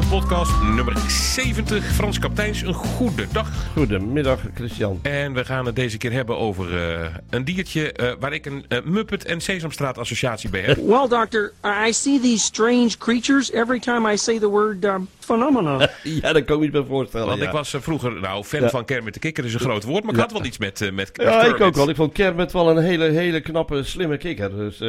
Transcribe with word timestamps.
podcast 0.00 0.62
nummer 0.62 0.98
70. 1.08 1.84
Frans 1.84 2.18
Kapteins, 2.18 2.62
een 2.62 2.74
goede 2.74 3.26
dag. 3.32 3.48
Goedemiddag, 3.72 4.40
Christian. 4.54 4.98
En 5.02 5.32
we 5.32 5.44
gaan 5.44 5.66
het 5.66 5.76
deze 5.76 5.98
keer 5.98 6.12
hebben 6.12 6.38
over 6.38 6.76
eh, 6.76 7.14
een 7.30 7.44
diertje 7.44 7.92
eh, 7.92 8.12
waar 8.20 8.32
ik 8.32 8.46
een 8.46 8.64
uh, 8.68 8.78
Muppet 8.84 9.24
en 9.24 9.40
Sesamstraat 9.40 9.98
associatie 9.98 10.50
bij 10.50 10.60
heb. 10.60 10.76
Well, 10.76 11.08
doctor, 11.08 11.52
I 11.86 11.92
see 11.92 12.20
these 12.20 12.44
strange 12.44 12.98
creatures 12.98 13.50
every 13.50 13.78
time 13.78 14.12
I 14.12 14.16
say 14.16 14.38
the 14.38 14.50
word 14.50 14.84
uh, 14.84 14.94
phenomena. 15.24 15.78
ja, 16.02 16.32
dat 16.32 16.32
kan 16.32 16.40
ik 16.42 16.48
me 16.48 16.56
niet 16.58 16.70
bij 16.72 16.84
voorstellen. 16.88 17.26
Want 17.26 17.40
ja. 17.40 17.46
ik 17.46 17.52
was 17.52 17.74
vroeger, 17.80 18.20
nou, 18.20 18.44
fan 18.44 18.70
van 18.70 18.84
Kermit 18.84 19.14
de 19.14 19.20
Kikker 19.20 19.44
is 19.44 19.54
een 19.54 19.60
groot 19.60 19.84
woord, 19.84 20.04
maar 20.04 20.14
ik 20.14 20.20
had 20.20 20.32
wel 20.32 20.44
iets 20.44 20.58
met, 20.58 20.90
met, 20.92 21.10
Ja, 21.14 21.42
ik 21.44 21.60
ook 21.60 21.74
wel. 21.74 21.88
Ik 21.88 21.96
vond 21.96 22.12
Kermit 22.12 22.52
wel 22.52 22.70
een 22.70 22.82
hele, 22.84 23.04
hele 23.04 23.40
knappe, 23.40 23.84
slimme 23.84 24.16
kikker. 24.16 24.56
Dus 24.56 24.80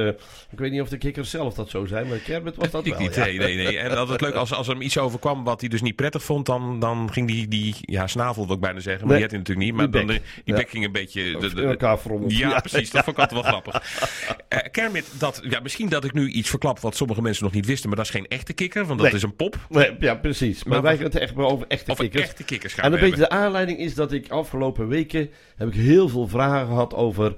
ik 0.52 0.60
weet 0.60 0.72
niet 0.72 0.82
of 0.82 0.90
de 0.90 0.98
kikker 0.98 1.26
zelf 1.26 1.54
dat 1.54 1.70
zo 1.70 1.86
zijn, 1.86 2.08
maar 2.08 2.18
Kermit 2.18 2.56
was 2.56 2.72
dat 2.72 2.86
ik 2.86 2.92
wel. 2.94 3.02
niet, 3.02 3.16
ja. 3.16 3.24
nee, 3.26 3.38
nee, 3.38 3.56
nee. 3.56 3.78
En 3.78 3.98
altijd 3.98 4.22
leuk 4.22 4.34
als, 4.34 4.54
als 4.54 4.68
er 4.68 4.74
hem 4.74 4.82
iets 4.82 4.98
overkwam 4.98 5.44
wat 5.44 5.60
hij 5.60 5.70
dus 5.70 5.82
niet 5.82 5.96
prettig 5.96 6.24
vond, 6.24 6.46
dan, 6.46 6.80
dan 6.80 7.10
ging 7.12 7.28
die, 7.28 7.48
die 7.48 7.76
ja, 7.82 8.08
snavel 8.08 8.46
wil 8.48 8.56
ik 8.56 8.62
bijna 8.62 8.80
zeggen, 8.80 9.08
maar 9.08 9.18
Nee, 9.20 9.28
die 9.28 9.38
had 9.38 9.46
hij 9.46 9.56
natuurlijk 9.56 9.68
niet. 9.68 9.76
Maar 9.76 9.92
die 9.92 10.16
dan, 10.16 10.24
bek. 10.26 10.36
de- 10.36 10.42
die 10.44 10.54
Ja. 10.54 10.60
bek 10.60 10.70
ging 10.70 10.86
een 10.86 10.92
beetje... 10.92 11.38
de- 11.40 11.54
de- 11.54 11.62
In 11.62 11.68
elkaar. 11.70 12.00
Ja, 12.28 12.60
precies. 12.60 12.92
Dat 12.92 13.04
vond 13.04 13.18
ik 13.18 13.24
altijd 13.24 13.42
wel 13.42 13.52
grappig. 13.52 13.82
Eh, 14.48 14.60
Kermit, 14.72 15.06
dat, 15.18 15.42
ja, 15.50 15.60
misschien 15.60 15.90
dat 15.90 16.04
ik 16.04 16.14
nu 16.14 16.28
iets 16.30 16.50
verklap 16.50 16.80
wat 16.80 16.96
sommige 16.96 17.22
mensen 17.22 17.44
nog 17.44 17.54
niet 17.54 17.66
wisten, 17.66 17.88
maar 17.88 17.98
dat 17.98 18.06
is 18.06 18.12
geen 18.12 18.28
echte 18.28 18.54
kikker, 18.54 18.86
want 18.86 19.00
dat 19.00 19.08
Nee. 19.08 19.16
is 19.18 19.24
een 19.24 19.36
pop. 19.36 19.56
Nee, 19.70 19.96
ja, 20.00 20.16
precies. 20.26 20.64
Maar, 20.64 20.74
Maar 20.74 20.82
wij 20.82 20.96
gaan 20.96 21.04
het 21.06 21.16
echt 21.16 21.36
maar 21.36 21.46
over 21.46 21.66
echte 21.68 21.94
kikkers. 21.96 22.24
echte 22.24 22.44
kikkers 22.44 22.74
gaan 22.74 22.86
En 22.86 22.94
een 22.94 23.00
beetje 23.00 23.16
de 23.16 23.30
aanleiding 23.30 23.80
is 23.80 23.96
dat 23.96 24.12
ik 24.12 24.30
afgelopen 24.30 24.88
weken 24.88 25.30
heb 25.56 25.68
ik 25.68 25.74
heel 25.74 26.10
veel 26.10 26.28
vragen 26.28 26.68
gehad 26.68 26.94
over... 26.94 27.36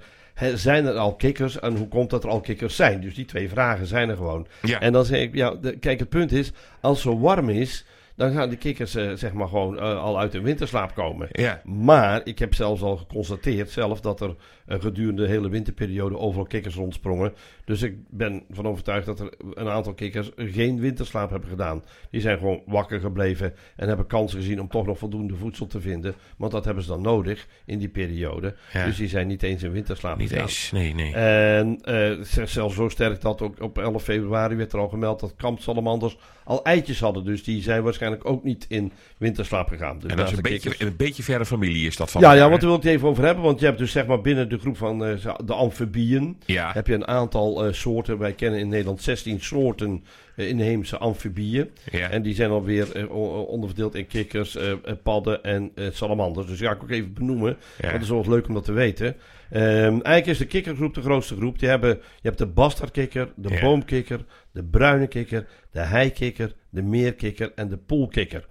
zijn 0.54 0.86
er 0.86 0.94
al 0.94 1.16
kikkers 1.16 1.60
en 1.60 1.76
hoe 1.78 1.88
komt 1.88 2.10
dat 2.10 2.24
er 2.24 2.30
al 2.30 2.40
kikkers 2.40 2.76
zijn? 2.76 3.02
Dus 3.02 3.16
die 3.16 3.26
twee 3.26 3.50
vragen 3.50 3.88
zijn 3.88 4.10
er 4.10 4.16
gewoon. 4.16 4.48
Ja. 4.62 4.80
En 4.80 4.94
dan 4.94 5.06
zeg 5.06 5.22
ik, 5.22 5.36
ja, 5.36 5.56
de- 5.56 5.78
kijk, 5.78 6.00
het 6.00 6.10
punt 6.10 6.32
is, 6.32 6.52
als 6.82 7.04
het 7.04 7.14
zo 7.14 7.20
warm 7.20 7.50
is, 7.50 7.86
dan 8.16 8.32
gaan 8.34 8.50
de 8.50 8.56
kikkers 8.56 8.96
eh, 8.96 9.12
zeg 9.14 9.34
maar 9.34 9.48
gewoon 9.48 9.80
eh, 9.80 10.04
al 10.04 10.20
uit 10.20 10.34
hun 10.34 10.44
winterslaap 10.44 10.96
komen. 10.96 11.28
Ja. 11.32 11.62
Maar 11.64 12.22
ik 12.24 12.40
heb 12.40 12.54
zelfs 12.54 12.82
al 12.82 12.98
geconstateerd 12.98 13.70
zelf 13.70 14.02
dat 14.02 14.22
er 14.22 14.36
gedurende 14.68 15.22
de 15.22 15.28
hele 15.28 15.50
winterperiode 15.50 16.18
overal 16.18 16.46
kikkers 16.46 16.76
rondsprongen. 16.76 17.34
Dus 17.66 17.82
ik 17.82 17.96
ben 18.10 18.44
van 18.50 18.68
overtuigd 18.68 19.06
dat 19.06 19.20
er 19.20 19.34
een 19.54 19.68
aantal 19.70 19.94
kikkers 19.94 20.32
geen 20.36 20.80
winterslaap 20.80 21.30
hebben 21.30 21.50
gedaan. 21.50 21.84
Die 22.12 22.22
zijn 22.22 22.38
gewoon 22.38 22.62
wakker 22.66 23.00
gebleven 23.00 23.54
en 23.76 23.88
hebben 23.88 24.08
kansen 24.08 24.40
gezien 24.40 24.62
om 24.62 24.68
toch 24.68 24.86
nog 24.86 24.98
voldoende 24.98 25.36
voedsel 25.36 25.68
te 25.68 25.82
vinden. 25.82 26.16
Want 26.38 26.52
dat 26.52 26.66
hebben 26.66 26.84
ze 26.84 26.90
dan 26.90 27.02
nodig 27.02 27.48
in 27.66 27.80
die 27.80 27.90
periode. 27.90 28.56
Ja. 28.74 28.86
Dus 28.86 28.98
die 28.98 29.08
zijn 29.08 29.28
niet 29.28 29.44
eens 29.44 29.64
in 29.64 29.72
winterslaap 29.72 30.18
Niet 30.18 30.32
eens, 30.32 30.72
nee, 30.72 30.94
nee. 30.94 31.14
En 31.14 31.80
z- 32.26 32.44
zelfs 32.44 32.76
zo 32.76 32.90
sterk 32.90 33.22
dat 33.22 33.42
ook 33.42 33.62
op 33.62 33.78
11 33.78 34.04
februari 34.04 34.56
werd 34.56 34.74
er 34.74 34.80
al 34.80 34.90
gemeld 34.90 35.20
dat 35.20 35.34
kampsalamanders 35.38 36.18
al 36.44 36.64
eitjes 36.64 37.00
hadden. 37.00 37.26
Dus 37.26 37.44
die 37.44 37.62
zijn 37.62 37.84
waarschijnlijk 37.84 38.26
ook 38.26 38.44
niet 38.44 38.66
in 38.70 38.92
winterslaap 39.18 39.68
gegaan. 39.68 40.00
Dus 40.00 40.12
en 40.12 40.18
dat 40.18 40.28
is 40.28 40.36
een 40.36 40.42
beetje, 40.42 40.76
een 40.78 40.96
beetje 40.96 41.24
verre 41.24 41.46
familie 41.46 41.88
is 41.88 41.96
dat 41.96 42.12
van 42.12 42.22
ja, 42.22 42.28
elkaar, 42.28 42.44
ja, 42.44 42.50
want 42.50 42.62
daar 42.62 42.70
wil 42.70 42.80
ik 42.80 42.86
het 42.86 42.94
even 42.94 43.08
over 43.08 43.24
hebben. 43.26 43.44
Want 43.44 43.60
je 43.60 43.66
hebt 43.66 43.78
dus 43.78 43.92
zeg 43.92 44.06
maar 44.06 44.22
binnen 44.22 44.50
de 44.50 44.57
groep 44.60 44.78
van 44.78 45.06
eh, 45.06 45.36
de 45.46 45.54
amfibieën... 45.54 46.38
Ja. 46.46 46.72
heb 46.74 46.88
je 46.88 46.94
een 46.94 47.08
aantal 47.08 47.66
eh, 47.66 47.74
soorten. 47.74 48.18
Wij 48.18 48.34
kennen 48.34 48.60
in 48.60 48.68
Nederland 48.68 49.02
16 49.02 49.42
soorten 49.42 50.04
eh, 50.36 50.50
inheemse 50.50 50.98
amfibieën. 50.98 51.70
Ja. 51.92 52.10
En 52.10 52.22
die 52.22 52.36
zijn 52.36 52.50
alweer 52.50 53.10
onderverdeeld 53.48 53.96
in 53.96 54.08
kikkers, 54.08 54.58
padden 55.04 55.44
en 55.44 55.72
salamanders. 55.92 56.48
Dus 56.48 56.60
ja, 56.60 56.72
ik 56.72 56.84
ook 56.84 56.90
even 56.90 57.14
benoemen. 57.14 57.58
Ja. 57.82 57.92
Dat 57.92 58.02
is 58.02 58.10
wel 58.10 58.18
eens 58.18 58.28
leuk 58.28 58.48
om 58.48 58.54
dat 58.54 58.66
te 58.66 58.72
weten. 58.72 59.16
Ehm, 59.50 59.64
eigenlijk 59.84 60.26
is 60.26 60.38
de 60.38 60.46
kikkergroep 60.46 60.94
de 60.94 61.02
grootste 61.02 61.36
groep. 61.36 61.60
Die 61.60 61.70
hebben, 61.70 61.90
je 61.90 62.22
hebt 62.22 62.38
de 62.38 62.46
bastardkikker, 62.48 63.32
de 63.36 63.50
Ja. 63.50 63.62
boomkikker, 63.62 64.26
de 64.52 64.64
bruine 64.64 65.08
kikker, 65.08 65.48
de 65.72 65.80
heikikker, 65.80 66.54
de 66.70 66.82
meerkikker 66.82 67.52
en 67.56 67.70
de 67.70 67.78
poolkikker. 67.78 68.48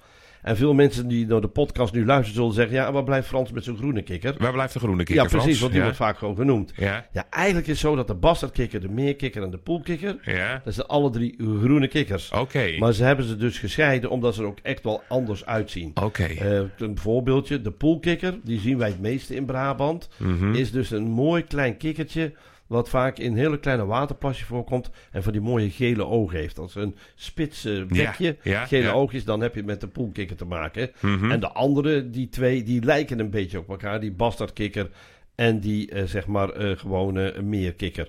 En 0.46 0.56
veel 0.56 0.74
mensen 0.74 1.08
die 1.08 1.26
naar 1.26 1.40
de 1.40 1.48
podcast 1.48 1.92
nu 1.94 2.04
luisteren 2.04 2.34
zullen 2.34 2.52
zeggen... 2.54 2.74
ja, 2.76 2.92
waar 2.92 3.04
blijft 3.04 3.28
Frans 3.28 3.50
met 3.52 3.64
zo'n 3.64 3.76
groene 3.76 4.02
kikker? 4.02 4.34
Waar 4.38 4.52
blijft 4.52 4.72
de 4.72 4.78
groene 4.78 5.04
kikker, 5.04 5.24
ja, 5.24 5.30
precies, 5.30 5.42
Frans? 5.44 5.60
want 5.60 5.70
die 5.72 5.80
ja. 5.80 5.86
wordt 5.86 6.00
vaak 6.02 6.18
gewoon 6.18 6.36
genoemd. 6.36 6.72
Ja, 6.76 7.06
Ja, 7.12 7.24
eigenlijk 7.30 7.66
is 7.66 7.72
het 7.72 7.90
zo 7.90 7.96
dat 7.96 8.06
de 8.06 8.14
bastardkikker, 8.14 8.80
de 8.80 8.88
meerkikker 8.88 9.42
en 9.42 9.50
de 9.50 9.58
poolkikker... 9.58 10.16
ja. 10.22 10.60
dat 10.64 10.74
zijn 10.74 10.86
alle 10.86 11.10
drie 11.10 11.34
groene 11.38 11.88
kikkers. 11.88 12.30
Oké, 12.30 12.78
Maar 12.78 12.92
ze 12.92 13.04
hebben 13.04 13.24
ze 13.24 13.36
dus 13.36 13.58
gescheiden 13.58 14.10
omdat 14.10 14.34
ze 14.34 14.40
er 14.42 14.46
ook 14.48 14.58
echt 14.62 14.82
wel 14.82 15.02
anders 15.08 15.46
uitzien. 15.46 15.90
oké. 16.02 16.22
Eh, 16.24 16.60
een 16.78 16.98
voorbeeldje, 16.98 17.60
de 17.62 17.70
poolkikker, 17.70 18.34
die 18.44 18.60
zien 18.60 18.78
wij 18.78 18.88
het 18.88 19.00
meeste 19.00 19.34
in 19.34 19.44
Brabant, 19.44 20.08
Mhm. 20.18 20.54
is 20.54 20.70
dus 20.72 20.90
een 20.90 21.08
mooi 21.08 21.44
klein 21.44 21.76
kikkertje 21.76 22.32
wat 22.66 22.88
vaak 22.88 23.18
in 23.18 23.36
hele 23.36 23.58
kleine 23.58 23.84
waterplasje 23.84 24.44
voorkomt 24.44 24.90
en 25.10 25.22
van 25.22 25.32
die 25.32 25.40
mooie 25.40 25.70
gele 25.70 26.06
ogen 26.06 26.38
heeft. 26.38 26.58
Als 26.58 26.74
een 26.74 26.96
spits 27.14 27.64
eh, 27.64 27.84
bekje, 27.84 28.36
ja, 28.42 28.66
gele 28.66 28.82
ja. 28.82 28.92
oogjes, 28.92 29.24
dan 29.24 29.40
heb 29.40 29.54
je 29.54 29.62
met 29.62 29.80
de 29.80 29.88
poolkikker 29.88 30.36
te 30.36 30.44
maken. 30.44 30.90
Mhm. 31.00 31.30
En 31.30 31.40
de 31.40 31.52
andere, 31.52 32.10
die 32.10 32.28
twee, 32.28 32.62
die 32.62 32.84
lijken 32.84 33.18
een 33.18 33.30
beetje 33.30 33.58
op 33.58 33.68
elkaar, 33.68 34.00
die 34.00 34.12
bastardkikker 34.12 34.90
en 35.34 35.60
die 35.60 35.90
eh, 35.90 36.04
zeg 36.04 36.26
maar 36.26 36.50
eh, 36.50 36.76
gewone 36.76 37.42
meerkikker. 37.42 38.08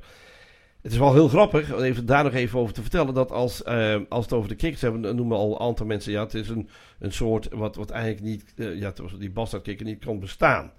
Het 0.81 0.91
is 0.91 0.97
wel 0.97 1.13
heel 1.13 1.27
grappig, 1.27 1.73
om 1.73 1.81
even, 1.81 2.05
daar 2.05 2.23
nog 2.23 2.33
even 2.33 2.59
over 2.59 2.73
te 2.73 2.81
vertellen, 2.81 3.13
dat 3.13 3.31
als, 3.31 3.65
als 4.09 4.23
het 4.25 4.33
over 4.33 4.49
de 4.49 4.55
kikkers 4.55 4.81
hebben, 4.81 5.01
dan 5.01 5.15
noemen 5.15 5.37
al 5.37 5.51
een 5.51 5.67
aantal 5.67 5.85
mensen, 5.85 6.11
ja, 6.11 6.23
het 6.23 6.33
is 6.33 6.49
een, 6.49 6.69
een 6.99 7.11
soort 7.11 7.47
wat, 7.51 7.75
wat 7.75 7.89
eigenlijk 7.89 8.23
niet, 8.23 8.53
ja, 8.79 8.93
die 9.19 9.31
bastardkikker 9.31 9.85
niet 9.85 10.05
kan 10.05 10.19
bestaan. 10.19 10.71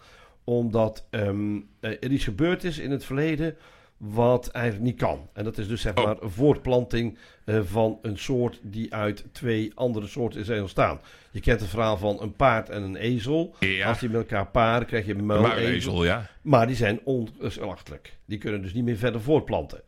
Omdat 0.49 1.07
ehm, 1.11 1.57
eh, 1.81 1.91
er 1.91 2.11
iets 2.11 2.25
gebeurd 2.25 2.65
is 2.65 2.79
in 2.79 2.91
het 2.91 3.05
verleden 3.05 3.57
wat 3.97 4.49
eigenlijk 4.49 4.85
niet 4.85 4.97
kan. 4.97 5.29
En 5.33 5.45
dat 5.45 5.59
is 5.59 5.69
dus 5.69 5.81
zeg 5.81 5.97
Oh. 5.97 6.05
maar 6.05 6.17
een 6.23 6.31
voortplanting 6.31 7.19
eh, 7.45 7.61
van 7.65 7.99
een 8.03 8.19
soort 8.19 8.61
die 8.63 8.95
uit 8.95 9.25
twee 9.33 9.73
andere 9.75 10.07
soorten 10.07 10.41
is 10.41 10.51
ontstaan. 10.61 11.01
Je 11.31 11.41
kent 11.41 11.61
het 11.61 11.69
verhaal 11.69 11.97
van 11.97 12.21
een 12.23 12.33
paard 12.33 12.69
en 12.69 12.83
een 12.83 12.97
ezel. 12.97 13.55
Ja. 13.61 13.89
Als 13.89 13.99
die 13.99 14.09
met 14.09 14.19
elkaar 14.21 14.47
paren, 14.47 14.87
krijg 14.87 15.07
je 15.07 15.15
een 15.15 15.27
muilezel. 15.27 16.05
ja. 16.05 16.31
Maar 16.43 16.67
die 16.67 16.77
zijn 16.77 17.01
onslachtelijk. 17.05 18.17
Die 18.25 18.39
kunnen 18.39 18.63
dus 18.63 18.73
niet 18.73 18.85
meer 18.85 18.97
verder 18.97 19.21
voortplanten. 19.21 19.81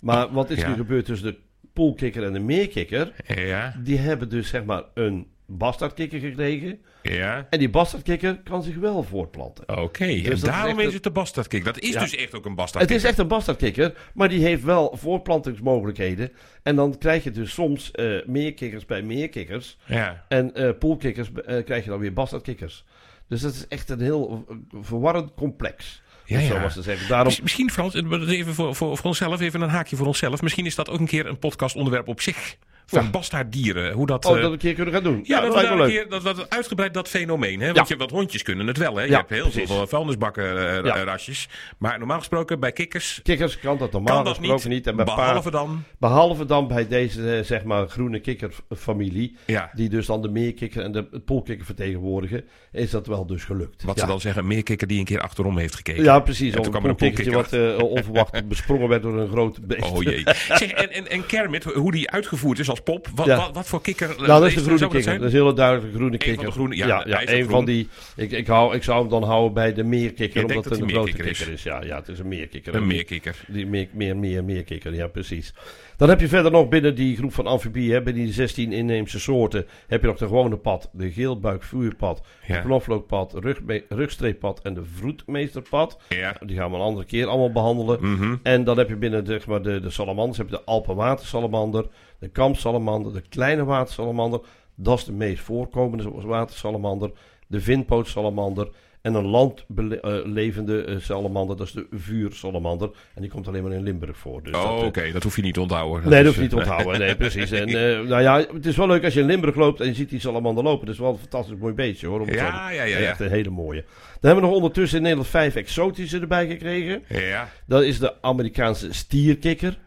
Maar 0.00 0.32
wat 0.32 0.50
is 0.50 0.58
ja. 0.60 0.68
er 0.68 0.74
gebeurd 0.76 1.04
tussen 1.04 1.32
de 1.32 1.38
poolkikker 1.72 2.24
en 2.24 2.32
de 2.32 2.38
meerkikker? 2.40 3.12
Ja, 3.26 3.74
Die 3.82 3.98
hebben 3.98 4.28
dus 4.28 4.48
zeg 4.48 4.64
maar 4.64 4.82
een 4.94 5.26
bastardkikker 5.46 6.18
gekregen. 6.20 6.78
ja. 7.02 7.46
En 7.50 7.58
die 7.58 7.70
bastardkikker 7.70 8.38
kan 8.42 8.62
zich 8.62 8.76
wel 8.76 9.02
voortplanten. 9.02 9.78
Oké, 9.78 10.06
Dus 10.06 10.24
en 10.24 10.32
is 10.32 10.40
daarom 10.40 10.78
echt 10.78 10.88
is 10.88 10.94
het 10.94 11.02
de 11.02 11.10
bastardkikker. 11.10 11.72
Dat 11.72 11.82
is 11.82 11.92
Ja. 11.92 12.00
dus 12.00 12.14
echt 12.16 12.34
ook 12.34 12.42
een 12.44 12.50
Het 12.50 12.56
bastardkikker. 12.58 12.96
is 13.04 13.10
echt 13.10 13.18
een 13.18 13.28
bastardkikker, 13.28 13.94
maar 14.14 14.28
die 14.28 14.42
heeft 14.44 14.62
wel 14.62 14.96
voortplantingsmogelijkheden. 14.96 16.32
En 16.62 16.76
dan 16.76 16.98
krijg 16.98 17.24
je 17.24 17.30
dus 17.30 17.52
soms 17.52 17.90
eh 17.90 18.26
meerkikkers 18.26 18.84
bij 18.86 19.02
meerkikkers. 19.02 19.76
Ja, 19.84 20.24
En 20.28 20.54
eh 20.54 20.70
poolkikkers 20.78 21.32
eh, 21.32 21.64
krijg 21.64 21.84
je 21.84 21.90
dan 21.90 21.98
weer 21.98 22.12
bastardkikkers. 22.12 22.84
Dus 23.28 23.40
dat 23.40 23.52
is 23.52 23.68
echt 23.68 23.90
een 23.90 24.00
heel 24.00 24.44
verwarrend 24.80 25.34
complex. 25.34 26.02
Ja, 26.26 26.36
het 26.38 26.46
zo 26.46 26.54
ja. 26.54 26.60
zeggen. 26.82 27.08
Daarom, 27.08 27.26
Mis- 27.28 27.40
Misschien, 27.40 27.70
Frans, 27.70 27.94
even 27.94 28.54
voor, 28.54 28.74
voor, 28.74 28.96
voor 28.96 29.06
onszelf, 29.06 29.40
even 29.40 29.60
een 29.60 29.68
haakje 29.68 29.96
voor 29.96 30.06
onszelf. 30.06 30.42
Misschien 30.42 30.66
is 30.66 30.74
dat 30.74 30.90
ook 30.90 30.98
een 31.00 31.06
keer 31.06 31.26
een 31.26 31.38
podcastonderwerp 31.38 32.08
op 32.08 32.20
zich. 32.20 32.56
Van 32.86 33.02
Ja. 33.04 33.10
bastaarddieren. 33.10 33.92
Hoe 33.92 34.06
dat... 34.06 34.24
oh, 34.24 34.30
eh, 34.30 34.36
dat 34.36 34.46
we 34.46 34.52
een 34.52 34.58
keer 34.58 34.74
kunnen 34.74 34.94
gaan 34.94 35.02
doen. 35.02 35.20
ja, 35.22 35.40
dat, 35.40 35.48
we 35.48 35.54
lijkt 35.54 35.68
daar 35.68 35.78
me 35.78 35.84
een 35.84 35.90
leuk. 35.90 36.08
keer, 36.08 36.20
dat, 36.22 36.36
dat 36.36 36.50
uitgebreid 36.50 36.94
dat 36.94 37.08
fenomeen. 37.08 37.60
Hè? 37.60 37.64
Want, 37.72 37.76
Ja. 37.76 37.84
je, 37.88 37.96
want 37.96 38.10
hondjes 38.10 38.42
kunnen 38.42 38.66
het 38.66 38.78
wel. 38.78 38.96
Hè? 38.96 39.02
Je 39.04 39.14
hebt 39.14 39.30
heel 39.30 39.42
precies. 39.50 39.70
veel 39.70 39.88
eh, 40.36 40.84
Ja. 40.84 41.02
rasjes. 41.04 41.48
Maar 41.78 41.98
normaal 41.98 42.18
gesproken 42.18 42.60
bij 42.60 42.72
kikkers 42.72 43.20
Kikkers 43.22 43.58
kan 43.60 43.78
dat 43.78 43.92
normaal 43.92 44.14
kan 44.14 44.24
dat 44.24 44.36
gesproken 44.36 44.68
niet. 44.68 44.78
niet. 44.78 44.86
En 44.86 44.96
bij 44.96 45.04
behalve 45.04 45.50
dan... 45.50 45.82
behalve 45.98 46.44
dan 46.44 46.68
bij 46.68 46.88
deze 46.88 47.36
eh, 47.36 47.44
zeg 47.44 47.64
maar 47.64 47.88
groene 47.88 48.20
kikkerfamilie. 48.20 49.36
Ja, 49.46 49.70
Die 49.74 49.88
dus 49.88 50.06
dan 50.06 50.22
de 50.22 50.28
meerkikker 50.28 50.82
en 50.82 50.92
de 50.92 51.02
poolkikker 51.24 51.66
vertegenwoordigen. 51.66 52.44
Is 52.72 52.90
dat 52.90 53.06
wel 53.06 53.26
dus 53.26 53.44
gelukt. 53.44 53.82
wat 53.82 53.98
ze 53.98 54.06
dan 54.06 54.20
zeggen, 54.20 54.42
een 54.42 54.48
meerkikker 54.48 54.86
die 54.86 54.98
een 54.98 55.04
keer 55.04 55.20
achterom 55.20 55.58
heeft 55.58 55.74
gekeken. 55.74 56.02
Ja, 56.04 56.20
precies. 56.20 56.52
En 56.54 56.58
Of 56.60 56.66
een 56.66 56.74
er 56.74 56.80
poolkikkertje 56.80 57.32
wat 57.32 57.52
eh, 57.52 57.78
onverwacht 57.78 58.48
besprongen 58.48 58.88
werd 58.88 59.02
door 59.02 59.18
een 59.18 59.28
groot 59.28 59.66
beest. 59.66 59.90
Oh 59.90 60.02
jee. 60.02 60.22
Zeg, 60.48 60.70
en, 60.70 60.90
en, 60.92 61.08
en 61.10 61.26
Kermit, 61.26 61.64
hoe 61.64 61.92
die 61.92 62.10
uitgevoerd 62.10 62.58
is 62.58 62.68
als 62.74 62.82
pop. 62.82 63.08
Wat, 63.14 63.26
Ja. 63.26 63.36
wat, 63.36 63.54
wat 63.54 63.66
voor 63.66 63.80
kikker 63.80 64.08
Nou, 64.16 64.26
dat 64.26 64.42
is 64.46 64.54
de 64.54 64.60
groene 64.60 64.78
dat 64.78 64.88
kikker. 64.88 65.02
zijn? 65.02 65.18
Dat 65.18 65.26
is 65.28 65.34
een 65.34 65.40
hele 65.40 65.52
duidelijke 65.54 65.96
groene 65.96 66.16
kikker. 66.16 66.36
van 66.36 66.44
de 66.44 66.50
groene- 66.52 66.76
ja, 66.76 67.04
ja, 67.06 67.20
een 67.20 67.26
groen. 67.28 67.48
van 67.50 67.64
die. 67.64 67.88
Ik, 68.16 68.30
ik, 68.30 68.46
hou, 68.46 68.74
ik 68.74 68.82
zou 68.82 69.00
hem 69.00 69.08
dan 69.08 69.22
houden 69.22 69.52
bij 69.52 69.72
de 69.74 69.84
meerkikker, 69.84 70.40
omdat 70.44 70.64
dat 70.64 70.72
het 70.72 70.82
een 70.82 70.90
grote 70.90 71.12
kikker 71.12 71.48
is. 71.52 71.62
Ja, 71.62 71.82
ja, 71.82 71.96
het 71.96 72.08
is 72.08 72.18
een 72.18 72.28
meerkikker. 72.28 72.74
Een 72.74 72.86
meerkikker. 72.86 73.36
Die 73.48 73.66
meer, 73.66 73.88
meer, 73.92 74.16
meer, 74.16 74.44
meerkikker, 74.44 74.94
ja, 74.94 75.06
precies. 75.06 75.54
Dan 75.96 76.08
heb 76.08 76.20
je 76.20 76.28
verder 76.28 76.50
nog 76.50 76.68
binnen 76.68 76.94
die 76.94 77.16
groep 77.16 77.32
van 77.34 77.46
amfibieën, 77.46 78.04
binnen 78.04 78.24
die 78.24 78.32
16 78.32 78.72
inheemse 78.72 79.20
soorten, 79.20 79.66
heb 79.86 80.00
je 80.00 80.06
nog 80.06 80.16
de 80.16 80.26
gewone 80.26 80.56
pad, 80.56 80.90
de 80.92 81.10
geelbuikvuurpad, 81.10 82.22
Ja. 82.46 82.54
de 82.56 82.62
knoflookpad, 82.62 83.34
rugme- 83.34 83.84
rugstreeppad 83.88 84.60
en 84.62 84.74
de 84.74 84.84
vroedmeesterpad. 84.94 85.98
Ja. 86.08 86.36
Die 86.46 86.56
gaan 86.56 86.70
we 86.70 86.76
een 86.76 86.82
andere 86.82 87.06
keer 87.06 87.26
allemaal 87.26 87.52
behandelen. 87.52 87.98
Mhm. 88.00 88.36
En 88.42 88.64
dan 88.64 88.78
heb 88.78 88.88
je 88.88 88.96
binnen 88.96 89.24
de, 89.24 89.40
maar, 89.46 89.62
de, 89.62 89.80
de 89.80 89.90
salamanders 89.90 90.38
heb 90.38 90.48
je 90.48 90.56
de 90.56 90.62
Alpenwatersalamander, 90.64 91.86
de 92.24 92.30
kampsalamander, 92.30 93.12
de 93.12 93.22
kleine 93.28 93.64
watersalamander. 93.64 94.40
Dat 94.74 94.98
is 94.98 95.04
de 95.04 95.12
meest 95.12 95.42
voorkomende 95.42 96.10
watersalamander. 96.10 97.10
De 97.46 97.60
vinpootsalamander 97.60 98.68
En 99.02 99.14
een 99.14 99.26
landlevende 99.26 100.84
eh, 100.84 100.96
salamander, 100.98 101.56
dat 101.56 101.66
is 101.66 101.72
de 101.72 101.86
vuursalamander. 101.90 102.90
En 103.14 103.20
die 103.22 103.30
komt 103.30 103.48
alleen 103.48 103.62
maar 103.62 103.72
in 103.72 103.82
Limburg 103.82 104.16
voor. 104.16 104.42
Dus 104.42 104.54
Oh, 104.54 104.62
dat, 104.62 104.86
oké, 104.86 105.00
eh, 105.00 105.12
dat 105.12 105.22
hoef 105.22 105.36
je 105.36 105.42
niet 105.42 105.54
te 105.54 105.60
onthouden. 105.60 106.08
nee, 106.08 106.10
dat 106.10 106.20
is, 106.20 106.26
hoef 106.26 106.34
je 106.34 106.40
niet 106.40 106.50
te 106.50 106.56
eh, 106.56 106.62
onthouden. 106.62 107.00
Nee, 107.00 107.16
precies. 107.24 107.50
En, 107.50 107.68
eh, 107.68 108.08
nou 108.08 108.22
ja, 108.22 108.44
het 108.52 108.66
is 108.66 108.76
wel 108.76 108.86
leuk 108.86 109.04
als 109.04 109.14
je 109.14 109.20
in 109.20 109.26
Limburg 109.26 109.54
loopt 109.54 109.80
en 109.80 109.86
je 109.86 109.94
ziet 109.94 110.10
die 110.10 110.20
salamander 110.20 110.64
lopen. 110.64 110.86
Dat 110.86 110.94
is 110.94 111.00
wel 111.00 111.10
een 111.10 111.18
fantastisch 111.18 111.56
mooi 111.56 111.74
beestje 111.74 112.06
hoor. 112.06 112.20
om 112.20 112.28
Ja, 112.28 112.70
ja, 112.70 112.82
ja, 112.82 112.98
ja. 112.98 113.08
Echt 113.08 113.20
een 113.20 113.30
hele 113.30 113.50
mooie. 113.50 113.80
Dan 113.80 114.32
hebben 114.32 114.42
we 114.42 114.48
nog 114.48 114.56
ondertussen 114.56 114.96
in 114.96 115.02
Nederland 115.02 115.30
vijf 115.30 115.54
exotische 115.54 116.20
erbij 116.20 116.46
gekregen. 116.46 117.02
Ja, 117.08 117.48
Dat 117.66 117.82
is 117.82 117.98
de 117.98 118.22
Amerikaanse 118.22 118.92
stierkikker. 118.92 119.78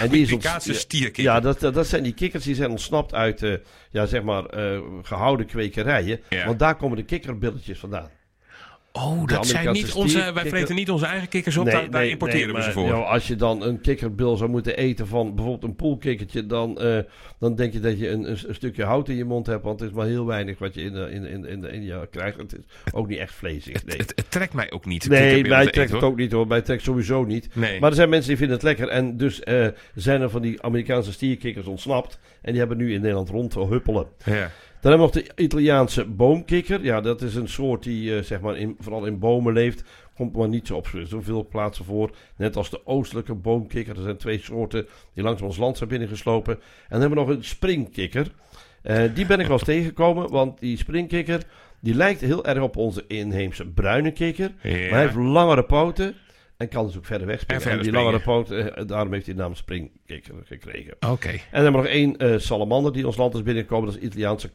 En 0.00 0.08
die 0.08 0.22
is 0.22 0.32
ons- 0.32 0.44
Amerikaanse 0.46 0.74
stierkikker. 0.74 1.22
Ja, 1.22 1.40
dat, 1.40 1.60
dat, 1.60 1.86
zijn 1.86 2.02
die 2.02 2.14
kikkers 2.14 2.44
die 2.44 2.54
zijn 2.54 2.70
ontsnapt 2.70 3.14
uit 3.14 3.42
eh, 3.42 3.54
ja, 3.90 4.06
zeg 4.06 4.22
maar, 4.22 4.46
eh, 4.46 4.80
gehouden 5.02 5.46
kwekerijen. 5.46 6.20
Ja. 6.28 6.46
Want 6.46 6.58
daar 6.58 6.76
komen 6.76 6.96
de 6.96 7.04
kikkerbilletjes 7.04 7.78
vandaan. 7.78 8.10
Oh, 8.92 9.26
dat 9.26 9.46
zijn 9.46 9.72
niet 9.72 9.92
onze... 9.92 10.32
Wij 10.34 10.46
vreten 10.46 10.74
niet 10.74 10.90
onze 10.90 11.06
eigen 11.06 11.28
kikkers 11.28 11.56
op, 11.56 11.66
daar, 11.66 11.90
daar 11.90 12.06
importeren 12.06 12.46
we 12.46 12.52
maar, 12.52 12.62
ze 12.62 12.72
voor. 12.72 12.86
joh, 12.86 13.10
als 13.10 13.28
je 13.28 13.36
dan 13.36 13.62
een 13.62 13.80
kikkerbil 13.80 14.36
zou 14.36 14.50
moeten 14.50 14.76
eten 14.76 15.06
van 15.06 15.34
bijvoorbeeld 15.34 15.70
een 15.70 15.76
poolkikkertje, 15.76 16.46
dan, 16.46 16.80
eh, 16.80 16.98
dan 17.38 17.54
denk 17.54 17.72
je 17.72 17.80
dat 17.80 17.98
je 17.98 18.08
een, 18.08 18.30
een, 18.30 18.54
stukje 18.54 18.84
hout 18.84 19.08
in 19.08 19.16
je 19.16 19.24
mond 19.24 19.46
hebt. 19.46 19.62
Want 19.62 19.80
het 19.80 19.90
is 19.90 19.94
maar 19.96 20.06
heel 20.06 20.26
weinig 20.26 20.58
wat 20.58 20.74
je 20.74 20.82
in, 20.82 20.94
in, 20.94 21.24
in, 21.24 21.44
in, 21.44 21.64
in 21.64 21.82
je 21.82 22.08
krijgt. 22.10 22.36
Het 22.36 22.52
is 22.52 22.92
ook 22.92 23.08
niet 23.08 23.18
echt 23.18 23.34
vleesig. 23.34 23.84
Nee, 23.84 23.96
Het, 23.96 24.12
het 24.14 24.30
trekt 24.30 24.52
mij 24.52 24.70
ook 24.70 24.84
niet. 24.84 25.08
nee 25.08 25.44
mij 25.48 25.64
te 25.64 25.70
trekt 25.70 25.88
eten, 25.88 25.94
het 25.94 26.04
ook 26.04 26.16
niet 26.16 26.32
hoor. 26.32 26.46
Mij 26.46 26.62
trekt 26.62 26.82
sowieso 26.82 27.24
niet. 27.24 27.54
Nee. 27.54 27.80
Maar 27.80 27.90
er 27.90 27.96
zijn 27.96 28.08
mensen 28.08 28.28
die 28.28 28.38
vinden 28.38 28.56
het 28.56 28.64
lekker. 28.64 28.88
En 28.88 29.16
dus 29.16 29.40
eh, 29.40 29.66
zijn 29.94 30.20
er 30.20 30.30
van 30.30 30.42
die 30.42 30.62
Amerikaanse 30.62 31.12
stierkikkers 31.12 31.66
ontsnapt. 31.66 32.18
En 32.42 32.50
die 32.50 32.58
hebben 32.58 32.76
nu 32.76 32.92
in 32.92 33.00
Nederland 33.00 33.28
rondhuppelen. 33.28 34.06
Ja. 34.24 34.50
Dan 34.82 34.90
hebben 34.90 35.10
we 35.10 35.16
nog 35.16 35.26
de 35.26 35.42
Italiaanse 35.42 36.04
boomkikker. 36.04 36.84
Ja, 36.84 37.00
dat 37.00 37.22
is 37.22 37.34
een 37.34 37.48
soort 37.48 37.82
die 37.82 38.16
eh, 38.16 38.22
zeg 38.22 38.40
maar 38.40 38.56
in, 38.56 38.76
vooral 38.78 39.06
in 39.06 39.18
bomen 39.18 39.52
leeft. 39.52 39.84
Komt 40.14 40.36
maar 40.36 40.48
niet 40.48 40.66
zo 40.66 40.76
op 40.76 40.88
zoveel 41.04 41.46
plaatsen 41.46 41.84
voor. 41.84 42.10
Net 42.36 42.56
als 42.56 42.70
de 42.70 42.86
oostelijke 42.86 43.34
boomkikker. 43.34 43.96
Er 43.96 44.02
zijn 44.02 44.16
twee 44.16 44.38
soorten 44.38 44.86
die 45.14 45.24
langs 45.24 45.42
ons 45.42 45.56
land 45.56 45.76
zijn 45.76 45.88
binnengeslopen. 45.88 46.54
En 46.54 46.60
dan 46.88 47.00
hebben 47.00 47.18
we 47.18 47.24
nog 47.24 47.36
een 47.36 47.44
springkikker. 47.44 48.32
Eh, 48.82 49.02
die 49.14 49.26
ben 49.26 49.40
ik 49.40 49.46
wel 49.46 49.56
eens 49.56 49.64
tegengekomen. 49.64 50.30
Want 50.30 50.60
die 50.60 50.76
springkikker 50.76 51.42
die 51.80 51.94
lijkt 51.94 52.20
heel 52.20 52.44
erg 52.44 52.60
op 52.60 52.76
onze 52.76 53.04
inheemse 53.06 53.66
bruine 53.66 54.12
kikker. 54.12 54.52
Ja. 54.62 54.70
Maar 54.70 54.90
hij 54.90 55.00
heeft 55.00 55.14
langere 55.14 55.64
poten. 55.64 56.14
En 56.62 56.68
kan 56.68 56.86
dus 56.86 56.96
ook 56.96 57.04
verder 57.04 57.26
wegspringen. 57.26 57.64
En 57.64 57.70
En, 57.76 57.82
die 57.82 57.92
langere 57.92 58.18
springen. 58.18 58.44
poten, 58.44 58.76
eh, 58.76 58.86
daarom 58.86 59.12
heeft 59.12 59.26
hij 59.26 59.34
de 59.34 59.40
naam 59.40 59.54
springkikker 59.54 60.34
gekregen. 60.44 60.94
Oké. 61.10 61.28
En 61.28 61.38
dan 61.52 61.62
hebben 61.62 61.72
we 61.72 61.78
nog 61.78 61.86
één 61.86 62.16
eh, 62.16 62.38
salamander 62.38 62.92
die 62.92 63.06
ons 63.06 63.16
land 63.16 63.34
is 63.34 63.42
binnengekomen. 63.42 63.84
Dat 63.86 63.94
is 63.94 64.00
de 64.00 64.06
Italiaanse 64.06 64.50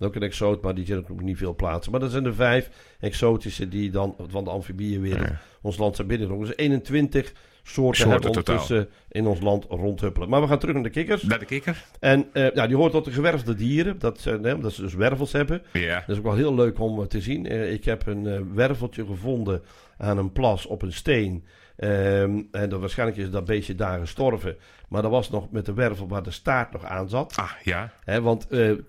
is 0.00 0.06
ook 0.06 0.14
een 0.14 0.22
exoot, 0.22 0.62
maar 0.62 0.74
die 0.74 0.86
zit 0.86 0.96
ook 0.98 1.08
nog 1.08 1.20
niet 1.20 1.36
veel 1.38 1.54
plaatsen. 1.54 1.92
Maar 1.92 2.00
dat 2.00 2.10
zijn 2.10 2.22
de 2.24 2.32
vijf 2.32 2.70
exotische 3.00 3.68
die 3.68 3.90
dan 3.90 4.14
van 4.28 4.44
de 4.44 4.50
amfibieën 4.50 5.00
weer 5.00 5.20
Ja. 5.22 5.40
ons 5.62 5.76
land 5.78 5.96
zijn 5.96 6.08
binnengekomen. 6.08 6.46
Dus 6.48 6.56
21 6.56 7.32
soorten, 7.68 8.02
Soorten 8.02 8.10
hebben 8.10 8.32
totaal. 8.32 8.54
ondertussen 8.54 8.88
in 9.08 9.26
ons 9.26 9.40
land 9.40 9.64
rondhuppelen. 9.68 10.28
Maar 10.28 10.40
we 10.40 10.46
gaan 10.46 10.58
terug 10.58 10.74
naar 10.74 10.82
de 10.84 10.90
kikkers. 10.90 11.22
Naar 11.22 11.38
de 11.38 11.44
kikker? 11.44 11.84
En 12.00 12.26
ja, 12.32 12.66
die 12.66 12.76
hoort 12.76 12.92
tot 12.92 13.04
de 13.04 13.10
gewervelde 13.10 13.54
dieren. 13.54 13.98
Dat, 13.98 14.26
omdat 14.54 14.72
ze 14.72 14.82
dus 14.82 14.94
wervels 14.94 15.32
hebben. 15.32 15.62
Ja. 15.72 15.94
Dat 15.98 16.08
is 16.08 16.16
ook 16.16 16.22
wel 16.24 16.34
heel 16.34 16.54
leuk 16.54 16.78
om 16.80 17.00
eh, 17.00 17.06
te 17.06 17.20
zien. 17.20 17.46
Eh, 17.46 17.72
ik 17.72 17.84
heb 17.84 18.06
een 18.06 18.54
werveltje 18.54 19.06
gevonden 19.06 19.62
aan 19.98 20.18
een 20.18 20.32
plas 20.32 20.66
op 20.66 20.82
een 20.82 20.92
steen. 20.92 21.44
Ehm, 21.76 22.42
en 22.50 22.68
dat, 22.68 22.80
waarschijnlijk 22.80 23.18
is 23.18 23.30
dat 23.30 23.44
beestje 23.44 23.74
daar 23.74 23.98
gestorven. 24.00 24.56
Maar 24.88 25.02
dat 25.02 25.10
was 25.10 25.30
nog 25.30 25.50
met 25.50 25.66
de 25.66 25.72
wervel 25.74 26.08
waar 26.08 26.22
de 26.22 26.30
staart 26.30 26.72
nog 26.72 26.84
aan 26.84 27.08
zat. 27.08 27.36
Ah, 27.36 27.50
ja. 27.62 27.92
Want 28.22 28.46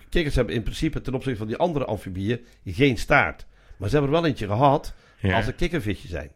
kikkers 0.10 0.36
hebben 0.36 0.56
in 0.56 0.64
principe 0.64 1.02
ten 1.02 1.14
opzichte 1.14 1.38
van 1.40 1.48
die 1.48 1.58
andere 1.58 1.86
amfibieën 1.86 2.46
geen 2.66 2.98
staart. 2.98 3.46
Maar 3.78 3.90
ze 3.90 3.96
hebben 3.96 4.14
er 4.16 4.22
wel 4.22 4.30
eentje 4.30 4.48
gehad 4.48 4.94
Ja. 5.20 5.36
als 5.36 5.48
er 5.48 5.54
kikkervisje 5.54 6.08
zijn. 6.08 6.32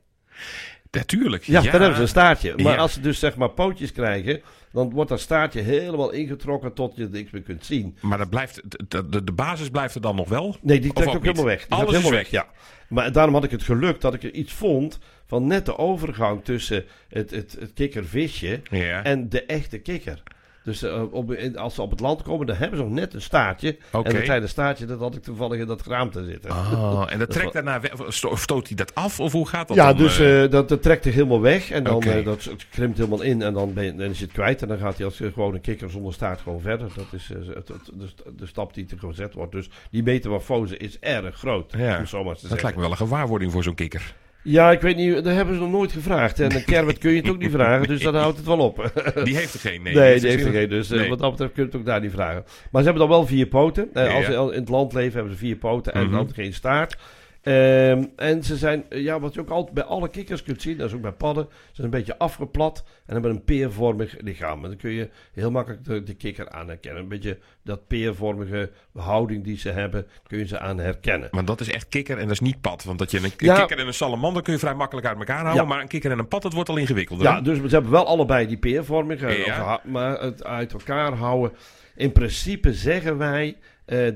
Natuurlijk. 0.97 1.43
Ja, 1.43 1.61
dan 1.61 1.71
hebben 1.71 1.95
ze 1.95 2.01
een 2.01 2.07
staartje. 2.07 2.53
Maar 2.57 2.73
Ja. 2.73 2.77
als 2.79 2.93
ze 2.93 2.99
dus 3.01 3.19
zeg 3.19 3.35
maar 3.35 3.49
pootjes 3.49 3.91
krijgen, 3.91 4.41
dan 4.71 4.89
wordt 4.91 5.09
dat 5.09 5.19
staartje 5.19 5.61
helemaal 5.61 6.11
ingetrokken 6.11 6.73
tot 6.73 6.95
je 6.95 7.07
niks 7.11 7.31
meer 7.31 7.41
kunt 7.41 7.65
zien. 7.65 7.97
Maar 8.01 8.17
dat 8.17 8.29
blijft, 8.29 8.61
de, 8.91 9.07
de, 9.09 9.23
de 9.23 9.31
basis 9.31 9.69
blijft 9.69 9.95
er 9.95 10.01
dan 10.01 10.15
nog 10.15 10.29
wel? 10.29 10.55
Nee, 10.61 10.79
die 10.79 10.93
trekt 10.93 11.09
ook 11.09 11.15
ook 11.15 11.23
helemaal 11.23 11.45
weg. 11.45 11.61
Die 11.61 11.77
Alles 11.77 11.89
helemaal 11.91 12.11
is 12.11 12.17
weg. 12.17 12.29
ja. 12.29 12.47
Maar 12.87 13.11
daarom 13.11 13.33
had 13.33 13.43
ik 13.43 13.51
het 13.51 13.63
geluk 13.63 14.01
dat 14.01 14.13
ik 14.13 14.23
er 14.23 14.33
iets 14.33 14.53
vond 14.53 14.99
van 15.27 15.47
net 15.47 15.65
de 15.65 15.77
overgang 15.77 16.43
tussen 16.43 16.85
het, 17.09 17.31
het, 17.31 17.55
het 17.59 17.73
kikkervisje 17.73 18.61
Ja. 18.69 19.03
en 19.03 19.29
de 19.29 19.45
echte 19.45 19.77
kikker. 19.77 20.23
Dus 20.63 20.83
eh, 20.83 21.13
op, 21.13 21.35
als 21.55 21.75
ze 21.75 21.81
op 21.81 21.91
het 21.91 21.99
land 21.99 22.21
komen, 22.21 22.47
dan 22.47 22.55
hebben 22.55 22.77
ze 22.77 22.83
nog 22.83 22.93
net 22.93 23.13
een 23.13 23.21
staartje. 23.21 23.77
En 23.91 24.03
dat 24.03 24.21
kleine 24.21 24.47
staartje, 24.47 24.85
dat 24.85 24.99
had 24.99 25.15
ik 25.15 25.23
toevallig 25.23 25.59
in 25.59 25.67
dat 25.67 25.81
geraamte 25.81 26.25
zitten. 26.25 26.51
Oh, 26.51 27.05
en 27.11 27.19
dat 27.19 27.29
trekt 27.29 27.53
daarna 27.53 27.79
weg. 27.79 27.91
Stoot 28.07 28.67
hij 28.67 28.75
dat 28.75 28.95
af? 28.95 29.19
Of 29.19 29.31
hoe 29.31 29.47
gaat 29.47 29.67
dat 29.67 29.77
ja, 29.77 29.87
dan? 29.87 29.97
dus 29.97 30.19
eh? 30.19 30.43
eh, 30.43 30.51
dat, 30.51 30.69
dat 30.69 30.81
trekt 30.81 31.05
er 31.05 31.13
helemaal 31.13 31.41
weg. 31.41 31.71
En 31.71 31.83
dan 31.83 31.95
Oké. 31.95 32.09
eh, 32.09 32.25
dat 32.25 32.49
krimpt 32.69 32.97
helemaal 32.97 33.21
in. 33.21 33.41
En 33.41 33.53
dan, 33.53 33.73
ben 33.73 33.97
dan 33.97 34.09
is 34.09 34.21
het 34.21 34.31
kwijt. 34.31 34.61
En 34.61 34.67
dan 34.67 34.77
gaat 34.77 34.97
hij 34.97 35.05
als 35.05 35.17
gewoon 35.17 35.53
een 35.53 35.61
kikker 35.61 35.89
zonder 35.89 36.13
staart 36.13 36.41
gewoon 36.41 36.61
verder. 36.61 36.87
Dat 36.95 37.07
is 37.11 37.29
het, 37.53 37.67
de, 37.67 38.33
de 38.37 38.45
stap 38.45 38.73
die 38.73 38.87
er 38.89 38.99
gezet 38.99 39.33
wordt. 39.33 39.51
Dus 39.51 39.69
die 39.91 40.03
metamorfose 40.03 40.77
is 40.77 40.99
erg 40.99 41.35
groot. 41.35 41.73
Ja, 41.77 41.97
om 41.99 42.05
zo 42.05 42.23
maar 42.23 42.35
te 42.35 42.41
dat 42.41 42.49
zeggen. 42.49 42.61
lijkt 42.61 42.75
me 42.75 42.81
wel 42.83 42.91
een 42.91 42.97
gewaarwording 42.97 43.51
voor 43.51 43.63
zo'n 43.63 43.75
kikker. 43.75 44.15
Ja, 44.43 44.71
ik 44.71 44.81
weet 44.81 44.95
niet. 44.95 45.13
Dat 45.13 45.25
hebben 45.25 45.55
ze 45.55 45.61
nog 45.61 45.71
nooit 45.71 45.91
gevraagd. 45.91 46.39
En 46.39 46.55
een 46.55 46.63
kermit 46.65 46.97
kun 46.97 47.11
je 47.11 47.17
het 47.21 47.29
ook 47.29 47.37
niet 47.37 47.51
vragen. 47.51 47.87
Dus 47.87 48.01
dan 48.01 48.15
houdt 48.15 48.37
het 48.37 48.45
wel 48.45 48.57
op. 48.59 48.91
Die 49.23 49.35
heeft 49.35 49.53
er 49.53 49.59
geen. 49.59 49.81
Nee, 49.81 49.93
Nee, 49.93 50.19
die 50.19 50.29
heeft 50.29 50.45
er 50.45 50.51
geen. 50.51 50.69
Dus 50.69 50.91
eh, 50.91 50.99
Nee. 50.99 51.09
wat 51.09 51.19
dat 51.19 51.31
betreft 51.31 51.53
kun 51.53 51.63
je 51.63 51.69
het 51.69 51.79
ook 51.79 51.85
daar 51.85 52.01
niet 52.01 52.11
vragen. 52.11 52.43
Maar 52.71 52.81
ze 52.83 52.87
hebben 52.89 53.07
dan 53.07 53.17
wel 53.17 53.27
vier 53.27 53.45
poten. 53.47 53.89
Eh, 53.93 54.15
als 54.15 54.25
ze 54.25 54.31
in 54.33 54.59
het 54.59 54.69
land 54.69 54.93
leven 54.93 55.13
hebben 55.13 55.31
ze 55.33 55.37
vier 55.39 55.55
poten 55.55 55.93
en 55.93 56.03
Mhm. 56.03 56.11
dan 56.11 56.29
geen 56.33 56.53
staart. 56.53 56.97
Ehm, 57.43 58.03
en 58.15 58.43
ze 58.43 58.57
zijn, 58.57 58.85
eh, 58.89 59.01
ja, 59.03 59.19
wat 59.19 59.33
je 59.33 59.39
ook 59.39 59.49
altijd 59.49 59.73
bij 59.73 59.83
alle 59.83 60.09
kikkers 60.09 60.43
kunt 60.43 60.61
zien, 60.61 60.77
dat 60.77 60.87
is 60.89 60.95
ook 60.95 61.01
bij 61.01 61.11
padden, 61.11 61.47
ze 61.49 61.57
zijn 61.71 61.87
een 61.87 61.93
beetje 61.99 62.17
afgeplat 62.17 62.83
en 63.05 63.13
hebben 63.13 63.31
een 63.31 63.43
peervormig 63.43 64.15
lichaam. 64.21 64.63
En 64.63 64.69
dan 64.69 64.77
kun 64.77 64.91
je 64.91 65.09
heel 65.33 65.51
makkelijk 65.51 65.85
de, 65.85 66.03
de 66.03 66.13
kikker 66.13 66.49
aan 66.49 66.67
herkennen. 66.67 67.01
Een 67.01 67.07
beetje 67.07 67.37
dat 67.63 67.87
peervormige 67.87 68.71
houding 68.93 69.43
die 69.43 69.57
ze 69.57 69.69
hebben, 69.69 70.07
kun 70.27 70.37
je 70.37 70.47
ze 70.47 70.59
aan 70.59 70.77
herkennen. 70.79 71.27
Maar 71.31 71.45
dat 71.45 71.59
is 71.61 71.69
echt 71.71 71.87
kikker 71.89 72.15
en 72.17 72.23
dat 72.23 72.31
is 72.31 72.39
niet 72.39 72.61
pad. 72.61 72.83
Want 72.83 72.99
dat 72.99 73.11
je 73.11 73.17
een 73.17 73.31
Ja. 73.37 73.55
kikker 73.59 73.79
en 73.79 73.87
een 73.87 73.93
salamander 73.93 74.43
kun 74.43 74.53
je 74.53 74.59
vrij 74.59 74.73
makkelijk 74.75 75.07
uit 75.07 75.17
elkaar 75.17 75.41
houden. 75.41 75.61
Ja. 75.63 75.67
Maar 75.69 75.81
een 75.81 75.87
kikker 75.87 76.11
en 76.11 76.19
een 76.19 76.27
pad, 76.27 76.41
dat 76.41 76.53
wordt 76.53 76.69
al 76.69 76.77
ingewikkelder. 76.77 77.25
Ja, 77.25 77.41
dus 77.41 77.57
ze 77.57 77.67
hebben 77.67 77.91
wel 77.91 78.05
allebei 78.05 78.47
die 78.47 78.57
peervormige, 78.57 79.27
Ja. 79.45 79.53
ha- 79.63 79.81
maar 79.83 80.21
het 80.21 80.43
uit 80.43 80.73
elkaar 80.73 81.13
houden. 81.13 81.57
In 81.95 82.11
principe 82.11 82.73
zeggen 82.73 83.17
wij 83.17 83.47
eh, 83.47 83.55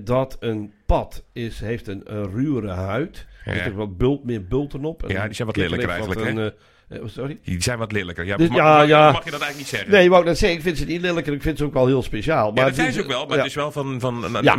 dat 0.03 0.37
een 0.39 0.73
pad 0.85 1.23
is, 1.31 1.59
heeft 1.59 1.87
een, 1.87 2.01
een 2.15 2.31
ruwere 2.31 2.69
huid. 2.69 3.25
Er 3.47 3.55
Ja. 3.55 3.63
zit 3.63 3.71
ook 3.71 3.77
wat 3.77 3.97
bult, 3.97 4.23
meer 4.23 4.45
bulten 4.47 4.85
op. 4.85 5.03
En 5.03 5.09
Ja, 5.13 5.25
die 5.25 5.33
zijn 5.35 5.47
wat 5.47 5.57
lelijker 5.57 5.88
wat 5.88 5.95
eigenlijk, 5.97 6.21
een, 6.29 6.38
eh, 6.38 6.97
eh, 6.97 7.03
sorry? 7.05 7.39
Die 7.44 7.61
zijn 7.63 7.77
wat 7.77 7.91
lelijker. 7.91 8.25
Ja, 8.25 8.38
Dus 8.38 8.47
mag, 8.49 8.57
ja, 8.57 8.77
mag- 8.77 8.88
ja. 8.88 9.11
mag 9.11 9.23
je 9.25 9.31
dat 9.31 9.41
eigenlijk 9.41 9.57
niet 9.57 9.67
zeggen? 9.67 9.91
Nee, 9.91 10.09
wou 10.09 10.21
ik 10.21 10.27
net 10.27 10.38
zeggen, 10.38 10.57
ik 10.57 10.63
vind 10.63 10.77
ze 10.77 10.85
niet 10.85 11.01
lelijker, 11.01 11.33
ik 11.33 11.41
vind 11.41 11.57
ze 11.57 11.63
ook 11.63 11.73
wel 11.73 11.85
heel 11.88 12.03
speciaal. 12.03 12.51
Maar 12.51 12.59
ja, 12.59 12.65
dat 12.65 12.75
zijn 12.75 12.94
ze 12.94 13.01
ook 13.01 13.07
wel, 13.07 13.25
maar 13.25 13.37
het 13.37 13.45
is 13.45 13.56
wel 13.56 13.71
van, 13.71 13.99
van 13.99 14.23
een, 14.23 14.31
Ja, 14.44 14.56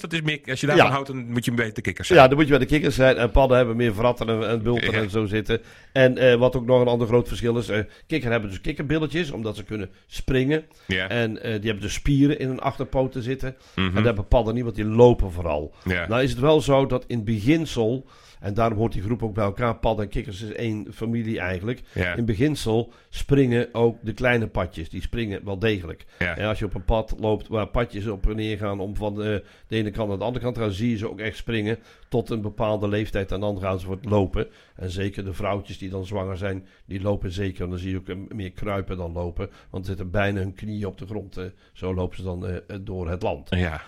dat 0.00 0.12
is 0.12 0.22
meer, 0.22 0.40
als 0.48 0.60
je 0.60 0.66
daarvan 0.66 0.90
houdt, 0.90 1.06
dan 1.06 1.30
moet 1.30 1.44
je 1.44 1.52
beter 1.52 1.82
kikkers 1.82 2.06
zijn. 2.08 2.18
Ja, 2.20 2.26
dan 2.28 2.36
moet 2.36 2.44
je 2.46 2.50
bij 2.50 2.60
de 2.60 2.66
kikkers 2.66 2.94
zijn. 2.94 3.16
En 3.16 3.30
padden 3.30 3.56
hebben 3.56 3.76
meer 3.76 3.94
vratten 3.94 4.28
en, 4.28 4.48
en 4.48 4.62
bulten 4.62 4.92
en 4.92 5.10
zo 5.10 5.24
zitten. 5.26 5.60
En 5.92 6.18
eh, 6.18 6.34
wat 6.34 6.56
ook 6.56 6.66
nog 6.66 6.80
een 6.80 6.86
ander 6.88 7.06
groot 7.06 7.28
verschil 7.28 7.56
is. 7.58 7.68
eh 7.68 7.78
kikker 8.06 8.30
hebben 8.30 8.50
dus 8.50 8.60
kikkerbilletjes, 8.60 9.30
omdat 9.30 9.56
ze 9.56 9.64
kunnen 9.64 9.90
springen. 10.06 10.64
Ja. 10.86 11.08
En 11.08 11.34
die 11.34 11.42
hebben 11.50 11.80
dus 11.80 11.92
spieren 11.94 12.38
in 12.38 12.48
hun 12.48 12.60
achterpoten 12.60 13.22
zitten. 13.22 13.56
Mhm. 13.74 13.86
En 13.86 13.94
dat 13.94 14.04
hebben 14.04 14.28
padden 14.28 14.54
niet, 14.54 14.62
want 14.64 14.76
die 14.76 14.84
lopen 14.84 15.32
vooral. 15.32 15.74
Ja. 15.84 16.08
Nou 16.08 16.22
is 16.22 16.30
het 16.30 16.40
wel 16.40 16.60
zo 16.60 16.86
dat 16.86 17.04
in 17.06 17.24
beginsel, 17.24 18.05
en 18.40 18.54
daarom 18.54 18.78
hoort 18.78 18.92
die 18.92 19.02
groep 19.02 19.22
ook 19.22 19.34
bij 19.34 19.44
elkaar, 19.44 19.76
padden 19.76 20.04
en 20.04 20.10
kikkers 20.10 20.42
is 20.42 20.52
één 20.52 20.86
familie 20.92 21.40
eigenlijk. 21.40 21.82
Ja. 21.94 22.14
In 22.14 22.24
beginsel 22.24 22.92
springen 23.08 23.68
ook 23.72 23.96
de 24.02 24.12
kleine 24.12 24.46
padjes, 24.46 24.88
die 24.88 25.02
springen 25.02 25.44
wel 25.44 25.58
degelijk. 25.58 26.04
Ja. 26.18 26.36
En 26.36 26.46
als 26.48 26.58
je 26.58 26.64
op 26.64 26.74
een 26.74 26.84
pad 26.84 27.14
loopt 27.18 27.48
waar 27.48 27.66
padjes 27.68 28.06
op 28.06 28.26
en 28.28 28.36
neer 28.36 28.58
gaan 28.58 28.80
om 28.80 28.96
van 28.96 29.14
de, 29.14 29.44
de 29.66 29.76
ene 29.76 29.90
kant 29.90 30.08
naar 30.08 30.18
de 30.18 30.24
andere 30.24 30.44
kant 30.44 30.54
te 30.56 30.60
gaan, 30.60 30.70
zie 30.70 30.90
je 30.90 30.96
ze 30.96 31.10
ook 31.10 31.20
echt 31.20 31.36
springen 31.36 31.78
tot 32.08 32.30
een 32.30 32.40
bepaalde 32.40 32.88
leeftijd. 32.88 33.32
En 33.32 33.40
dan 33.40 33.60
gaan 33.60 33.78
ze 33.78 33.86
voor 33.86 33.94
het 33.96 34.04
lopen. 34.04 34.46
En 34.76 34.90
zeker 34.90 35.24
de 35.24 35.32
vrouwtjes 35.32 35.78
die 35.78 35.90
dan 35.90 36.06
zwanger 36.06 36.36
zijn, 36.36 36.66
die 36.84 37.00
lopen 37.00 37.32
zeker. 37.32 37.64
En 37.64 37.70
dan 37.70 37.78
zie 37.78 37.90
je 37.90 37.96
ook 37.96 38.08
eh, 38.08 38.16
meer 38.28 38.52
kruipen 38.52 38.96
dan 38.96 39.12
lopen. 39.12 39.50
Want 39.70 39.84
ze 39.84 39.90
zitten 39.90 40.10
bijna 40.10 40.40
hun 40.40 40.54
knieën 40.54 40.86
op 40.86 40.98
de 40.98 41.06
grond. 41.06 41.36
eh, 41.36 41.44
zo 41.72 41.94
lopen 41.94 42.16
ze 42.16 42.22
dan 42.22 42.46
eh, 42.46 42.76
door 42.80 43.10
het 43.10 43.22
land. 43.22 43.50
Ja. 43.50 43.82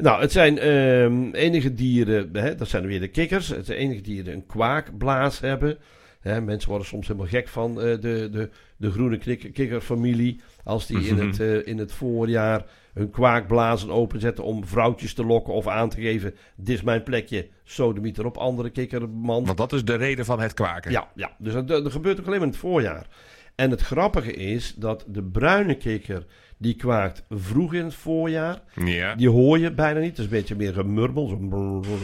Nou, 0.00 0.20
het 0.20 0.32
zijn 0.32 0.58
ehm, 0.58 1.30
enige 1.32 1.74
dieren, 1.74 2.28
hè, 2.32 2.54
dat 2.54 2.68
zijn 2.68 2.86
weer 2.86 3.00
de 3.00 3.08
kikkers. 3.08 3.48
Het 3.48 3.66
zijn 3.66 3.78
enige 3.78 4.00
dieren 4.00 4.24
die 4.24 4.34
een 4.34 4.46
kwaakblaas 4.46 5.40
hebben. 5.40 5.78
Hè, 6.20 6.40
mensen 6.40 6.68
worden 6.68 6.86
soms 6.86 7.06
helemaal 7.06 7.28
gek 7.28 7.48
van 7.48 7.80
eh, 7.80 8.00
de, 8.00 8.28
de, 8.32 8.48
de 8.76 8.90
groene 8.90 9.18
kik- 9.18 9.52
kikkerfamilie. 9.52 10.40
Als 10.64 10.86
die 10.86 11.06
in, 11.06 11.14
Mhm. 11.14 11.26
het, 11.26 11.40
eh, 11.40 11.66
in 11.66 11.78
het 11.78 11.92
voorjaar 11.92 12.64
hun 12.94 13.10
kwaakblazen 13.10 13.90
openzetten 13.90 14.44
om 14.44 14.66
vrouwtjes 14.66 15.14
te 15.14 15.24
lokken 15.24 15.52
of 15.54 15.66
aan 15.66 15.88
te 15.88 16.00
geven. 16.00 16.34
Dit 16.56 16.68
is 16.76 16.82
mijn 16.82 17.02
plekje, 17.02 17.48
sodemieter 17.64 18.26
op 18.26 18.36
andere 18.36 18.70
kikkerman. 18.70 19.44
Want 19.44 19.58
dat 19.58 19.72
is 19.72 19.84
de 19.84 19.94
reden 19.94 20.24
van 20.24 20.40
het 20.40 20.54
kwaken. 20.54 20.90
Ja, 20.90 21.08
ja. 21.14 21.30
dus 21.38 21.52
dat, 21.52 21.68
dat 21.68 21.92
gebeurt 21.92 22.20
ook 22.20 22.26
alleen 22.26 22.38
maar 22.38 22.46
in 22.48 22.52
het 22.52 22.62
voorjaar. 22.62 23.06
En 23.54 23.70
het 23.70 23.80
grappige 23.80 24.32
is 24.32 24.74
dat 24.76 25.04
de 25.08 25.22
bruine 25.22 25.74
kikker, 25.74 26.24
die 26.58 26.74
kwaakt 26.74 27.22
vroeg 27.30 27.74
in 27.74 27.84
het 27.84 27.94
voorjaar. 27.94 28.60
Ja. 28.84 29.14
Die 29.14 29.28
hoor 29.28 29.58
je 29.58 29.72
bijna 29.72 30.00
niet. 30.00 30.08
Het 30.08 30.18
is 30.18 30.24
een 30.24 30.30
beetje 30.30 30.54
meer 30.54 30.72
gemurmel. 30.72 31.28
Zo 31.28 31.36
brrr. 31.36 31.98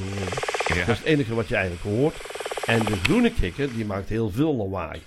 Ja. 0.66 0.84
Dat 0.87 0.88
is 0.88 0.99
het 0.99 1.04
enige 1.04 1.34
wat 1.34 1.49
je 1.49 1.54
eigenlijk 1.56 1.84
hoort. 1.96 2.14
En 2.66 2.78
de 2.84 2.96
groene 2.96 3.32
kikker, 3.32 3.68
die 3.75 3.84
maakt 3.84 4.08
heel 4.08 4.30
veel 4.30 4.56
lawaai. 4.56 5.00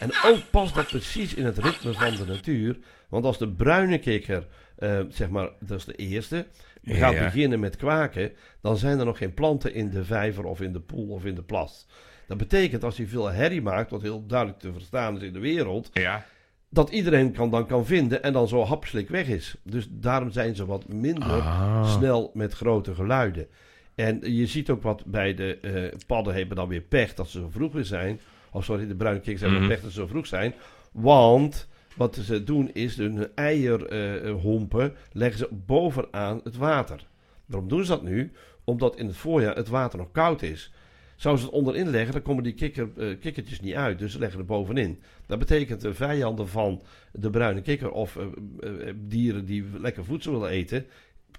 En 0.00 0.10
ook 0.24 0.38
past 0.50 0.74
dat 0.74 0.86
precies 0.86 1.34
in 1.34 1.44
het 1.44 1.58
ritme 1.58 1.92
van 1.92 2.16
de 2.16 2.24
natuur. 2.26 2.76
Want 3.08 3.24
als 3.24 3.38
de 3.38 3.48
bruine 3.48 3.98
kikker, 3.98 4.46
eh, 4.76 5.00
zeg 5.08 5.28
maar, 5.28 5.48
dat 5.60 5.78
is 5.78 5.84
de 5.84 5.94
eerste, 5.94 6.46
gaat 6.84 7.12
Ja. 7.14 7.24
beginnen 7.24 7.60
met 7.60 7.76
kwaken, 7.76 8.32
dan 8.62 8.76
zijn 8.76 8.98
er 8.98 9.04
nog 9.04 9.18
geen 9.18 9.34
planten 9.34 9.74
in 9.74 9.90
de 9.90 10.04
vijver 10.04 10.44
of 10.44 10.60
in 10.60 10.72
de 10.72 10.80
poel 10.80 11.08
of 11.08 11.24
in 11.24 11.34
de 11.34 11.42
plas. 11.42 11.86
Dat 12.26 12.36
betekent 12.38 12.84
als 12.84 12.96
hij 12.96 13.06
veel 13.06 13.26
herrie 13.30 13.62
maakt, 13.62 13.90
wat 13.90 14.02
heel 14.02 14.26
duidelijk 14.26 14.58
te 14.58 14.72
verstaan 14.72 15.16
is 15.16 15.22
in 15.22 15.32
de 15.32 15.38
wereld, 15.38 15.90
Ja. 15.92 16.26
Dat 16.74 16.90
iedereen 16.90 17.32
kan, 17.32 17.50
dan 17.50 17.66
kan 17.66 17.86
vinden 17.86 18.22
en 18.22 18.32
dan 18.32 18.48
zo 18.48 18.64
hapslik 18.64 19.08
weg 19.08 19.26
is. 19.28 19.54
Dus 19.62 19.86
daarom 19.90 20.30
zijn 20.30 20.54
ze 20.56 20.66
wat 20.66 20.88
minder 20.88 21.40
Ah. 21.40 21.92
snel 21.96 22.30
met 22.34 22.52
grote 22.54 22.94
geluiden. 22.94 23.46
En 23.94 24.20
je 24.34 24.46
ziet 24.46 24.70
ook 24.70 24.82
wat 24.82 25.04
bij 25.06 25.34
de 25.34 25.58
eh, 25.58 25.98
padden 26.06 26.34
hebben 26.34 26.56
dan 26.56 26.68
weer 26.68 26.80
pech 26.80 27.14
dat 27.14 27.28
ze 27.28 27.38
zo 27.40 27.48
vroeg 27.50 27.72
weer 27.72 27.84
zijn. 27.84 28.20
Of 28.52 28.64
sorry, 28.64 28.86
de 28.86 28.94
bruine 28.94 29.20
kikkers 29.20 29.42
hebben 29.42 29.60
Mhm. 29.60 29.68
pech 29.68 29.80
dat 29.80 29.90
ze 29.92 30.00
zo 30.00 30.06
vroeg 30.06 30.26
zijn. 30.26 30.54
Want 30.92 31.68
wat 31.96 32.14
ze 32.22 32.44
doen 32.44 32.70
is 32.72 32.96
hun 32.96 33.28
eierhompen 33.34 34.94
leggen 35.12 35.38
ze 35.38 35.48
bovenaan 35.66 36.40
het 36.44 36.56
water. 36.56 37.06
Waarom 37.46 37.68
doen 37.68 37.84
ze 37.84 37.90
dat 37.90 38.02
nu? 38.02 38.32
Omdat 38.64 38.96
in 38.96 39.06
het 39.06 39.16
voorjaar 39.16 39.56
het 39.56 39.68
water 39.68 39.98
nog 39.98 40.10
koud 40.12 40.42
is. 40.42 40.72
Zouden 41.16 41.44
ze 41.44 41.50
het 41.50 41.58
onderin 41.58 41.90
leggen, 41.90 42.12
dan 42.12 42.22
komen 42.22 42.42
die 42.42 42.54
kikker, 42.54 42.88
eh, 42.96 43.18
kikkertjes 43.20 43.60
niet 43.60 43.74
uit. 43.74 43.98
Dus 43.98 44.12
ze 44.12 44.18
leggen 44.18 44.38
er 44.38 44.46
bovenin. 44.46 45.02
Dat 45.26 45.38
betekent 45.38 45.80
de 45.80 45.94
vijanden 45.94 46.48
van 46.48 46.82
de 47.12 47.30
bruine 47.30 47.62
kikker 47.62 47.90
of 47.90 48.16
eh, 48.16 48.24
eh, 48.88 48.94
dieren 48.96 49.44
die 49.44 49.64
lekker 49.80 50.04
voedsel 50.04 50.32
willen 50.32 50.48
eten, 50.48 50.86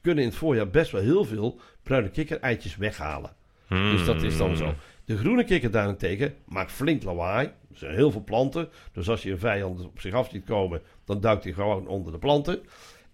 kunnen 0.02 0.24
in 0.24 0.30
het 0.30 0.38
voorjaar 0.38 0.70
best 0.70 0.92
wel 0.92 1.02
heel 1.02 1.26
veel 1.26 1.60
bruine 1.84 2.10
kikkereitjes 2.10 2.76
weghalen. 2.76 3.36
Dus 3.70 4.06
dat 4.06 4.24
is 4.24 4.38
dan 4.38 4.58
zo. 4.58 4.74
De 5.06 5.18
groene 5.18 5.44
kikker 5.44 5.72
daarentegen 5.72 6.34
maakt 6.46 6.72
flink 6.72 7.04
lawaai. 7.04 7.48
Er 7.48 7.78
zijn 7.78 7.96
heel 7.96 8.12
veel 8.12 8.24
planten. 8.24 8.70
Dus 8.92 9.10
als 9.10 9.24
je 9.24 9.32
een 9.32 9.40
vijand 9.40 9.86
op 9.86 10.00
zich 10.00 10.14
af 10.14 10.30
ziet 10.30 10.46
komen, 10.46 10.82
dan 11.06 11.20
duikt 11.20 11.44
hij 11.44 11.54
gewoon 11.54 11.88
onder 11.88 12.12
de 12.12 12.18
planten. 12.18 12.60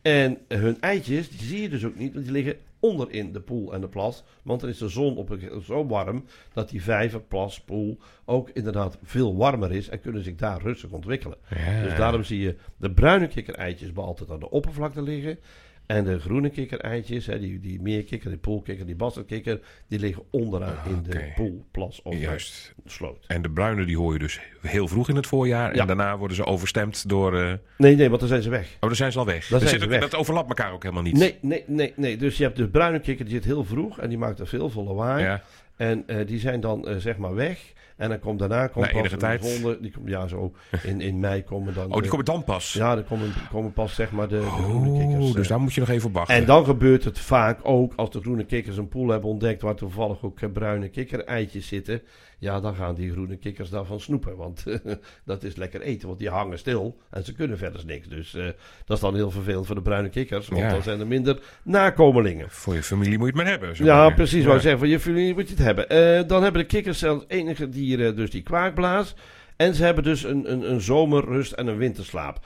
En 0.01 0.37
hun 0.47 0.81
eitjes, 0.81 1.29
die 1.29 1.47
zie 1.47 1.61
je 1.61 1.69
dus 1.69 1.85
ook 1.85 1.95
niet, 1.95 2.13
want 2.13 2.25
die 2.25 2.33
liggen 2.33 2.55
onder 2.79 3.11
in 3.11 3.31
de 3.31 3.39
poel 3.39 3.73
en 3.73 3.81
de 3.81 3.87
plas. 3.87 4.23
Want 4.41 4.61
dan 4.61 4.69
is 4.69 4.77
de 4.77 4.87
zon 4.87 5.17
op 5.17 5.29
een, 5.29 5.61
zo 5.63 5.87
warm 5.87 6.25
dat 6.53 6.69
die 6.69 6.83
vijver, 6.83 7.21
plas, 7.21 7.61
poel 7.61 7.97
ook 8.25 8.49
inderdaad 8.49 8.97
veel 9.03 9.35
warmer 9.35 9.71
is 9.71 9.89
en 9.89 10.01
kunnen 10.01 10.23
zich 10.23 10.35
daar 10.35 10.61
rustig 10.61 10.89
ontwikkelen. 10.89 11.37
Ja. 11.49 11.83
Dus 11.83 11.95
daarom 11.95 12.23
zie 12.23 12.39
je 12.39 12.55
de 12.77 12.91
bruine 12.91 13.27
kikkereitjes 13.27 13.93
bij 13.93 14.03
altijd 14.03 14.29
aan 14.29 14.39
de 14.39 14.49
oppervlakte 14.49 15.01
liggen. 15.01 15.37
En 15.85 16.03
de 16.03 16.19
groene 16.19 16.49
kikkereitjes, 16.49 17.25
hè, 17.25 17.39
die, 17.39 17.59
die 17.59 17.81
meerkikker, 17.81 18.29
die 18.29 18.39
poelkikker, 18.39 18.85
die 18.85 18.95
bastardkikker, 18.95 19.59
die 19.87 19.99
liggen 19.99 20.23
onderaan 20.29 20.75
in 20.89 21.03
de 21.09 21.17
Ah, 21.19 21.35
poel, 21.35 21.65
plas 21.71 22.01
of 22.01 22.15
Juist. 22.17 22.73
de 22.83 22.89
sloot. 22.89 23.25
En 23.27 23.41
de 23.41 23.49
bruine 23.49 23.85
die 23.85 23.97
hoor 23.97 24.13
je 24.13 24.19
dus 24.19 24.39
heel 24.61 24.87
vroeg 24.87 25.09
in 25.09 25.15
het 25.15 25.27
voorjaar. 25.27 25.75
Ja. 25.75 25.81
En 25.81 25.87
daarna 25.87 26.17
worden 26.17 26.35
ze 26.35 26.45
overstemd 26.45 27.09
door... 27.09 27.39
eh, 27.39 27.53
Nee, 27.77 27.95
nee, 27.95 28.07
want 28.07 28.19
dan 28.19 28.29
zijn 28.29 28.41
ze 28.41 28.49
weg. 28.49 28.65
Oh, 28.73 28.79
dan 28.79 28.95
zijn 28.95 29.11
ze 29.11 29.19
al 29.19 29.25
weg. 29.25 29.47
Dan 29.47 29.59
zijn 29.59 29.71
zit 29.71 29.79
ze 29.79 29.85
ook- 29.85 29.91
weg. 29.91 30.01
Dat 30.01 30.15
overlapt 30.15 30.47
elkaar 30.49 30.71
ook 30.71 30.83
helemaal 30.83 31.03
niet. 31.03 31.17
Nee, 31.17 31.35
nee, 31.41 31.63
nee, 31.67 31.93
nee. 31.95 32.17
Dus 32.17 32.37
je 32.37 32.43
hebt 32.43 32.57
de 32.57 32.67
bruine 32.69 32.99
kikker, 32.99 33.25
die 33.25 33.33
zit 33.33 33.43
heel 33.45 33.63
vroeg 33.65 33.99
en 33.99 34.09
die 34.09 34.17
maakt 34.17 34.39
er 34.39 34.47
veel 34.47 34.69
voor 34.69 34.83
lawaai. 34.83 35.23
Ja. 35.23 35.41
En 35.75 36.03
eh, 36.07 36.27
die 36.27 36.39
zijn 36.39 36.59
dan 36.59 36.87
eh, 36.87 36.95
zeg 36.97 37.17
maar 37.17 37.35
weg. 37.35 37.73
En 38.01 38.09
dan 38.09 38.19
komt 38.19 38.39
daarna 38.39 38.67
komt 38.67 38.85
Na 38.85 38.91
pas 38.91 38.99
enige 38.99 39.15
de 39.15 39.21
tijd. 39.21 39.41
volgende. 39.41 39.77
Die 39.81 39.91
komt, 39.91 40.09
ja, 40.09 40.27
zo 40.27 40.53
in, 40.83 41.01
in 41.01 41.19
mei 41.19 41.43
komen 41.43 41.73
dan. 41.73 41.93
Oh, 41.93 42.01
die 42.01 42.09
komen 42.09 42.25
dan 42.25 42.43
pas. 42.43 42.73
Ja, 42.73 42.95
dan 42.95 43.03
komen, 43.05 43.33
komen 43.51 43.73
pas 43.73 43.95
zeg 43.95 44.11
maar 44.11 44.27
de, 44.27 44.39
de 44.39 44.45
groene 44.45 44.99
kikkers. 44.99 45.27
Oh, 45.29 45.33
dus 45.33 45.43
eh. 45.43 45.49
daar 45.49 45.59
moet 45.59 45.73
je 45.73 45.79
nog 45.79 45.89
even 45.89 46.07
op 46.07 46.13
wachten. 46.13 46.35
En 46.35 46.45
dan 46.45 46.65
gebeurt 46.65 47.03
het 47.03 47.19
vaak 47.19 47.59
ook 47.63 47.93
als 47.95 48.11
de 48.11 48.19
groene 48.21 48.45
kikkers 48.45 48.77
een 48.77 48.87
poel 48.87 49.07
hebben 49.09 49.29
ontdekt 49.29 49.61
waar 49.61 49.75
toevallig 49.75 50.23
ook 50.23 50.39
eh, 50.41 50.51
bruine 50.51 50.89
kikkereitjes 50.89 51.67
zitten. 51.67 52.01
Ja, 52.39 52.59
dan 52.59 52.75
gaan 52.75 52.95
die 52.95 53.11
groene 53.11 53.37
kikkers 53.37 53.69
daarvan 53.69 53.99
snoepen. 53.99 54.35
Want 54.35 54.63
dat 55.25 55.43
is 55.43 55.55
lekker 55.55 55.81
eten, 55.81 56.07
want 56.07 56.19
die 56.19 56.29
hangen 56.29 56.57
stil 56.59 56.97
en 57.09 57.23
ze 57.25 57.33
kunnen 57.33 57.57
verder 57.57 57.85
niks. 57.85 58.07
Dus 58.07 58.33
eh, 58.35 58.45
dat 58.85 58.97
is 58.97 59.03
dan 59.03 59.15
heel 59.15 59.31
vervelend 59.31 59.65
voor 59.65 59.75
de 59.75 59.81
bruine 59.81 60.09
kikkers, 60.09 60.47
want 60.47 60.61
Ja. 60.61 60.69
dan 60.69 60.81
zijn 60.83 60.99
er 60.99 61.07
minder 61.07 61.39
nakomelingen. 61.63 62.45
Voor 62.49 62.73
je 62.73 62.83
familie 62.83 63.17
moet 63.17 63.27
je 63.27 63.33
het 63.33 63.35
maar 63.43 63.51
hebben. 63.51 63.75
zo 63.75 63.83
Ja, 63.83 63.95
maar. 64.05 64.13
precies. 64.13 64.43
Wou 64.43 64.55
ik 64.55 64.61
zeggen, 64.61 64.79
van 64.79 64.89
je 64.89 64.99
familie 64.99 65.33
moet 65.33 65.47
je 65.49 65.55
het 65.55 65.63
hebben. 65.63 65.89
Eh, 65.89 66.27
dan 66.27 66.43
hebben 66.43 66.61
de 66.61 66.67
kikkers 66.67 66.99
zelfs 66.99 67.25
enige 67.27 67.69
dus 67.97 68.29
die 68.29 68.43
kwaakblaas. 68.43 69.15
En 69.55 69.75
ze 69.75 69.83
hebben 69.83 70.03
dus 70.03 70.23
een, 70.23 70.51
een, 70.51 70.71
een 70.71 70.81
zomerrust 70.81 71.51
en 71.51 71.67
een 71.67 71.77
winterslaap. 71.77 72.39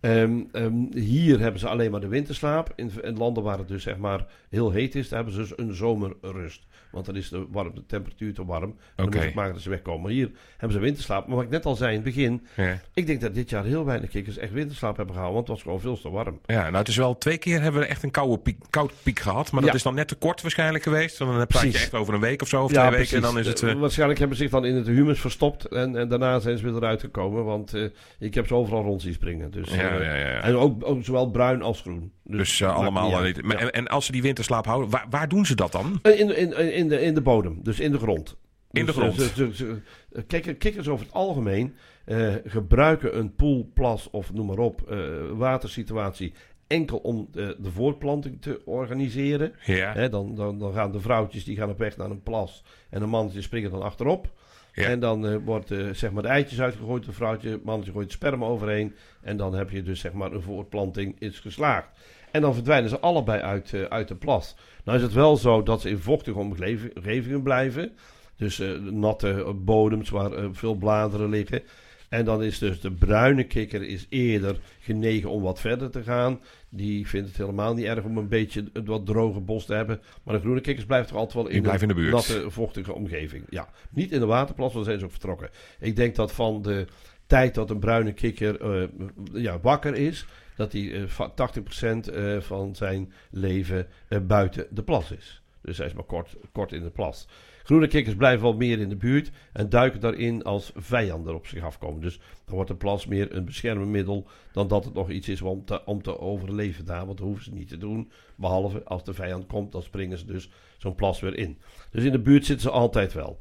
Ehm, 0.00 0.40
ehm, 0.52 0.74
hier 0.92 1.38
hebben 1.38 1.60
ze 1.60 1.68
alleen 1.68 1.90
maar 1.90 2.00
de 2.00 2.08
winterslaap. 2.08 2.72
In, 2.76 2.90
landen 3.16 3.42
waar 3.42 3.58
het 3.58 3.68
dus 3.68 3.82
zeg 3.82 3.96
maar 3.96 4.26
heel 4.48 4.70
heet 4.70 4.94
is, 4.94 5.10
hebben 5.10 5.32
ze 5.32 5.38
dus 5.38 5.52
een 5.56 5.74
zomerrust. 5.74 6.66
Want 6.92 7.06
dan 7.06 7.16
is 7.16 7.28
de, 7.28 7.46
warm, 7.50 7.74
de 7.74 7.86
temperatuur 7.86 8.34
te 8.34 8.44
warm. 8.44 8.74
En 8.96 9.10
dan 9.10 9.22
moet 9.24 9.34
maken 9.34 9.52
dat 9.52 9.62
ze 9.62 9.70
wegkomen. 9.70 10.02
Maar 10.02 10.10
hier 10.10 10.30
hebben 10.56 10.76
ze 10.76 10.82
winterslaap. 10.82 11.26
Maar 11.26 11.36
wat 11.36 11.44
ik 11.44 11.50
net 11.50 11.66
al 11.66 11.74
zei 11.76 11.88
in 11.90 11.94
het 11.94 12.04
begin. 12.04 12.46
Ja. 12.56 12.80
Ik 12.94 13.06
denk 13.06 13.20
dat 13.20 13.34
dit 13.34 13.50
jaar 13.50 13.64
heel 13.64 13.84
weinig 13.84 14.10
kikkers 14.10 14.38
echt 14.38 14.52
winterslaap 14.52 14.96
hebben 14.96 15.14
gehaald. 15.14 15.34
Want 15.34 15.46
het 15.46 15.56
was 15.56 15.64
gewoon 15.64 15.80
veel 15.80 16.00
te 16.00 16.10
warm. 16.10 16.40
Ja, 16.46 16.62
nou 16.62 16.76
het 16.76 16.88
is 16.88 16.96
wel 16.96 17.18
twee 17.18 17.38
keer 17.38 17.62
hebben 17.62 17.80
we 17.80 17.86
echt 17.86 18.02
een 18.02 18.10
koude 18.10 18.38
piek, 18.38 18.58
koud 18.70 18.92
piek 19.02 19.18
gehad. 19.18 19.50
Maar 19.52 19.60
dat 19.60 19.70
Ja. 19.70 19.76
is 19.76 19.82
dan 19.82 19.94
net 19.94 20.08
te 20.08 20.14
kort 20.14 20.42
waarschijnlijk 20.42 20.84
geweest. 20.84 21.18
Dan 21.18 21.28
praat 21.28 21.40
je 21.40 21.46
Precies. 21.58 21.82
echt 21.82 21.94
over 21.94 22.14
een 22.14 22.20
week 22.20 22.42
of 22.42 22.48
zo, 22.48 22.62
of 22.62 22.72
twee 22.72 22.90
weken. 22.90 23.16
En 23.16 23.22
dan 23.22 23.38
is 23.38 23.46
het... 23.46 23.62
Eh, 23.62 23.70
eh, 23.70 23.78
Waarschijnlijk 23.78 24.18
hebben 24.18 24.36
ze 24.36 24.42
zich 24.42 24.52
dan 24.52 24.64
in 24.64 24.74
het 24.74 24.86
humus 24.86 25.20
verstopt. 25.20 25.64
En, 25.64 25.96
en 25.96 26.08
daarna 26.08 26.38
zijn 26.38 26.58
ze 26.58 26.64
weer 26.64 26.74
eruit 26.74 27.00
gekomen. 27.00 27.44
Want 27.44 27.74
eh, 27.74 27.84
ik 28.18 28.34
heb 28.34 28.46
ze 28.46 28.54
overal 28.54 28.82
rond 28.82 29.02
zien 29.02 29.12
springen. 29.12 29.50
Dus, 29.50 29.70
ja, 29.70 29.82
ja, 29.94 30.02
ja, 30.02 30.14
ja. 30.14 30.40
En 30.40 30.54
ook, 30.56 30.86
ook 30.86 31.04
zowel 31.04 31.30
bruin 31.30 31.62
als 31.62 31.80
groen. 31.80 32.12
Dus 32.24 32.60
maakt 32.60 32.74
allemaal... 32.74 33.22
niet 33.22 33.40
Ja. 33.48 33.54
en, 33.58 33.70
en 33.70 33.88
als 33.88 34.06
ze 34.06 34.12
die 34.12 34.22
winterslaap 34.22 34.66
houden, 34.66 34.90
waar, 34.90 35.06
waar 35.10 35.28
doen 35.28 35.46
ze 35.46 35.54
dat 35.54 35.72
dan? 35.72 35.98
In, 36.02 36.36
in, 36.36 36.56
in, 36.80 36.88
de, 36.88 37.00
in 37.00 37.14
de 37.14 37.20
bodem, 37.20 37.58
dus 37.62 37.80
in 37.80 37.92
de 37.92 37.98
grond. 37.98 38.36
In 38.70 38.86
de 38.86 38.92
Dus, 38.92 38.94
grond. 39.00 39.18
eh, 39.20 39.46
ze- 39.56 39.80
eh, 40.12 40.22
kikker- 40.26 40.54
kikkers 40.56 40.88
over 40.88 41.04
het 41.06 41.14
algemeen 41.14 41.74
eh, 42.04 42.34
gebruiken 42.44 43.18
een 43.18 43.34
poel, 43.34 43.70
plas 43.74 44.10
of 44.10 44.32
noem 44.32 44.46
maar 44.46 44.58
op, 44.58 44.90
eh, 44.90 44.98
watersituatie 45.32 46.32
enkel 46.66 46.96
om 46.98 47.28
de, 47.32 47.56
de 47.58 47.70
voortplanting 47.70 48.42
te 48.42 48.60
organiseren. 48.64 49.52
Ja, 49.64 50.08
dan, 50.08 50.34
dan, 50.34 50.58
dan 50.58 50.72
gaan 50.72 50.92
de 50.92 51.00
vrouwtjes 51.00 51.44
die 51.44 51.56
gaan 51.56 51.70
op 51.70 51.78
weg 51.78 51.96
naar 51.96 52.10
een 52.10 52.22
plas 52.22 52.64
en 52.90 53.00
de 53.00 53.06
mannetjes 53.06 53.44
springen 53.44 53.70
dan 53.70 53.82
achterop. 53.82 54.32
Ja. 54.72 54.84
En 54.84 55.00
dan 55.00 55.26
eh, 55.26 55.36
wordt 55.44 55.68
zeg 55.92 56.10
maar 56.12 56.22
de 56.22 56.28
eitjes 56.28 56.60
uitgegooid, 56.60 57.04
de 57.04 57.12
vrouwtje, 57.12 57.60
mannetje 57.64 57.92
gooit 57.92 58.12
sperma 58.12 58.46
overheen. 58.46 58.94
En 59.22 59.36
dan 59.36 59.54
heb 59.54 59.70
je 59.70 59.82
dus 59.82 60.00
zeg 60.00 60.12
maar 60.12 60.32
een 60.32 60.42
voortplanting 60.42 61.16
is 61.18 61.38
geslaagd. 61.38 61.88
En 62.32 62.40
dan 62.40 62.54
verdwijnen 62.54 62.90
ze 62.90 62.98
allebei 63.00 63.40
uit, 63.40 63.72
eh, 63.74 63.82
uit 63.82 64.08
de 64.08 64.14
plas. 64.14 64.56
Nou 64.84 64.96
is 64.98 65.02
het 65.04 65.12
wel 65.12 65.36
zo 65.36 65.62
dat 65.62 65.80
ze 65.80 65.88
in 65.88 65.98
vochtige 65.98 66.38
omgevi- 66.38 66.90
omgevingen 66.96 67.42
blijven. 67.42 67.92
Dus 68.36 68.60
eh, 68.60 68.68
natte 68.78 69.54
bodems 69.56 70.10
waar 70.10 70.32
eh, 70.32 70.44
veel 70.52 70.74
bladeren 70.74 71.28
liggen. 71.28 71.62
En 72.08 72.24
dan 72.24 72.42
is 72.42 72.58
dus 72.58 72.80
de 72.80 72.90
bruine 72.92 73.44
kikker 73.44 73.82
is 73.82 74.06
eerder 74.08 74.56
genegen 74.80 75.30
om 75.30 75.42
wat 75.42 75.60
verder 75.60 75.90
te 75.90 76.02
gaan. 76.02 76.40
Die 76.68 77.08
vindt 77.08 77.28
het 77.28 77.36
helemaal 77.36 77.74
niet 77.74 77.84
erg 77.84 78.04
om 78.04 78.16
een 78.18 78.28
beetje 78.28 78.64
een 78.72 78.84
wat 78.84 79.06
droge 79.06 79.40
bos 79.40 79.64
te 79.64 79.74
hebben. 79.74 80.00
Maar 80.22 80.34
de 80.34 80.40
groene 80.40 80.60
kikkers 80.60 80.86
blijven 80.86 81.08
toch 81.08 81.16
altijd 81.18 81.44
wel 81.44 81.52
in 81.52 81.88
de 81.88 81.94
buurt. 81.94 82.12
natte, 82.12 82.50
vochtige 82.50 82.94
omgeving. 82.94 83.44
Ja, 83.48 83.68
niet 83.90 84.12
in 84.12 84.20
de 84.20 84.26
waterplas, 84.26 84.72
want 84.72 84.84
zijn 84.84 84.98
ze 84.98 85.04
ook 85.04 85.10
vertrokken. 85.10 85.50
Ik 85.80 85.96
denk 85.96 86.14
dat 86.14 86.32
van 86.32 86.62
de 86.62 86.86
tijd 87.26 87.54
dat 87.54 87.70
een 87.70 87.78
bruine 87.78 88.12
kikker 88.12 88.60
eh, 88.60 88.88
ja, 89.32 89.58
wakker 89.60 89.94
is, 89.96 90.26
dat 90.60 90.72
hij 90.72 90.92
eh, 90.92 91.06
va- 91.06 91.32
80% 91.34 92.08
eh, 92.08 92.40
van 92.40 92.74
zijn 92.74 93.12
leven 93.30 93.86
eh, 94.08 94.18
buiten 94.20 94.66
de 94.70 94.82
plas 94.82 95.10
is. 95.10 95.42
Dus 95.62 95.78
hij 95.78 95.86
is 95.86 95.92
maar 95.92 96.04
kort, 96.04 96.36
kort 96.52 96.72
in 96.72 96.82
de 96.82 96.90
plas. 96.90 97.28
Groene 97.62 97.86
kikkers 97.86 98.16
blijven 98.16 98.42
wel 98.42 98.56
meer 98.56 98.78
in 98.78 98.88
de 98.88 98.96
buurt 98.96 99.30
en 99.52 99.68
duiken 99.68 100.00
daarin 100.00 100.42
als 100.42 100.72
vijanden 100.74 101.34
op 101.34 101.46
zich 101.46 101.62
afkomen. 101.62 102.00
Dus 102.00 102.18
dan 102.44 102.54
wordt 102.54 102.70
de 102.70 102.76
plas 102.76 103.06
meer 103.06 103.34
een 103.34 103.44
beschermmiddel 103.44 104.26
dan 104.52 104.68
dat 104.68 104.84
het 104.84 104.94
nog 104.94 105.10
iets 105.10 105.28
is 105.28 105.42
om 105.42 105.64
te, 105.64 105.84
om 105.84 106.02
te 106.02 106.18
overleven 106.18 106.84
daar. 106.84 107.06
Want 107.06 107.18
dat 107.18 107.26
hoeven 107.26 107.44
ze 107.44 107.52
niet 107.52 107.68
te 107.68 107.78
doen. 107.78 108.10
Behalve 108.36 108.84
als 108.84 109.04
de 109.04 109.14
vijand 109.14 109.46
komt, 109.46 109.72
dan 109.72 109.82
springen 109.82 110.18
ze 110.18 110.26
dus 110.26 110.50
zo'n 110.78 110.94
plas 110.94 111.20
weer 111.20 111.36
in. 111.36 111.58
Dus 111.90 112.04
in 112.04 112.12
de 112.12 112.20
buurt 112.20 112.46
zitten 112.46 112.70
ze 112.70 112.76
altijd 112.76 113.12
wel. 113.12 113.38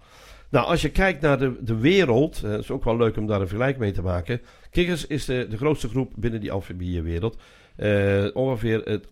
Nou, 0.50 0.66
als 0.66 0.82
je 0.82 0.90
kijkt 0.90 1.22
naar 1.22 1.40
de, 1.40 1.56
de 1.64 1.78
wereld, 1.78 2.44
eh, 2.44 2.54
is 2.54 2.72
ook 2.72 2.84
wel 2.84 2.98
leuk 2.98 3.18
om 3.18 3.28
daar 3.28 3.42
een 3.42 3.48
vergelijk 3.48 3.78
mee 3.78 3.92
te 3.92 4.02
maken. 4.02 4.42
Kikkers 4.72 5.08
is 5.08 5.26
de, 5.26 5.48
de 5.50 5.58
grootste 5.58 5.90
groep 5.90 6.14
binnen 6.16 6.42
die 6.42 6.52
amfibieënwereld. 6.52 7.38
Eh 7.76 8.28
ongeveer 8.34 8.82
het 8.84 9.06
88% 9.06 9.10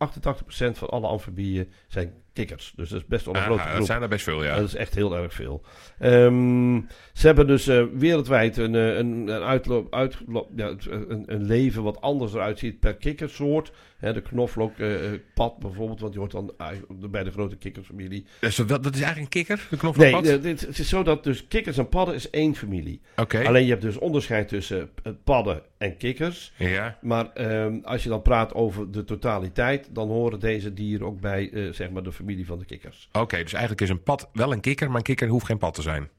van 0.77 0.89
alle 0.89 1.07
amfibieën 1.07 1.69
zijn 1.87 2.13
kikkers. 2.37 2.73
Dus 2.75 2.89
dat 2.89 2.99
is 3.01 3.05
best 3.07 3.25
wel 3.25 3.33
een 3.35 3.39
Ah, 3.39 3.45
grote 3.45 3.63
dat 3.63 3.71
groep. 3.73 3.85
zijn 3.85 4.01
er 4.01 4.07
best 4.07 4.23
veel, 4.23 4.43
ja. 4.43 4.55
Dat 4.55 4.65
is 4.67 4.75
echt 4.75 4.95
heel 4.95 5.15
erg 5.17 5.33
veel. 5.33 5.61
Ehm, 5.99 6.81
ze 7.13 7.25
hebben 7.27 7.47
dus 7.47 7.67
eh, 7.67 7.83
wereldwijd 7.93 8.57
een, 8.57 8.75
eh, 8.75 8.95
een, 8.97 9.27
een, 9.27 9.41
uitloop, 9.43 9.93
uitloop, 9.93 10.49
ja, 10.55 10.69
het- 10.69 10.85
een, 10.89 11.23
een 11.25 11.43
leven 11.43 11.83
wat 11.83 12.01
anders 12.01 12.33
eruit 12.33 12.59
ziet 12.59 12.79
per 12.79 12.95
kikkersoort. 12.95 13.71
Hè, 13.97 14.13
de 14.13 14.21
knoflookpad 14.21 15.59
bijvoorbeeld, 15.59 15.99
want 15.99 16.11
die 16.11 16.21
hoort 16.21 16.31
dan 16.31 16.53
eigenlijk 16.57 17.11
bij 17.11 17.23
de 17.23 17.31
grote 17.31 17.55
kikkersfamilie. 17.55 18.25
Dus 18.39 18.55
dat, 18.55 18.67
dat 18.83 18.95
is 18.95 19.01
eigenlijk 19.01 19.19
een 19.35 19.43
kikker, 19.45 19.55
de 19.57 19.63
Nee, 19.69 19.79
knoflookpad? 19.79 20.25
eh, 20.27 20.41
dit, 20.41 20.61
het 20.61 20.79
is 20.79 20.89
zo 20.89 21.03
dat 21.03 21.23
dus 21.23 21.47
kikkers 21.47 21.77
en 21.77 21.89
padden 21.89 22.15
is 22.15 22.29
één 22.29 22.55
familie. 22.55 23.01
Oké, 23.15 23.43
Alleen 23.45 23.63
je 23.63 23.69
hebt 23.69 23.81
dus 23.81 23.97
onderscheid 23.97 24.47
tussen 24.47 24.89
eh, 25.03 25.11
padden 25.23 25.61
en 25.77 25.97
kikkers. 25.97 26.53
ja. 26.57 26.97
Maar 27.01 27.31
ehm, 27.33 27.77
als 27.83 28.03
je 28.03 28.09
dan 28.09 28.21
praat 28.21 28.53
over 28.53 28.91
de 28.91 29.03
totaliteit, 29.03 29.89
dan 29.91 30.07
horen 30.07 30.39
deze 30.39 30.73
dieren 30.73 31.07
ook 31.07 31.19
bij 31.19 31.49
eh, 31.53 31.71
zeg 31.71 31.89
maar 31.89 32.03
de 32.03 32.11
familie 32.11 32.26
familie 32.27 32.45
van 32.45 32.59
de 32.59 32.65
kikkers. 32.65 33.09
Oké, 33.11 33.37
dus 33.43 33.51
eigenlijk 33.53 33.81
is 33.81 33.89
een 33.89 34.03
pad 34.03 34.29
wel 34.33 34.51
een 34.51 34.59
kikker, 34.59 34.87
maar 34.87 34.97
een 34.97 35.03
kikker 35.03 35.27
hoeft 35.27 35.45
geen 35.45 35.57
pad 35.57 35.73
te 35.73 35.81
zijn. 35.81 36.09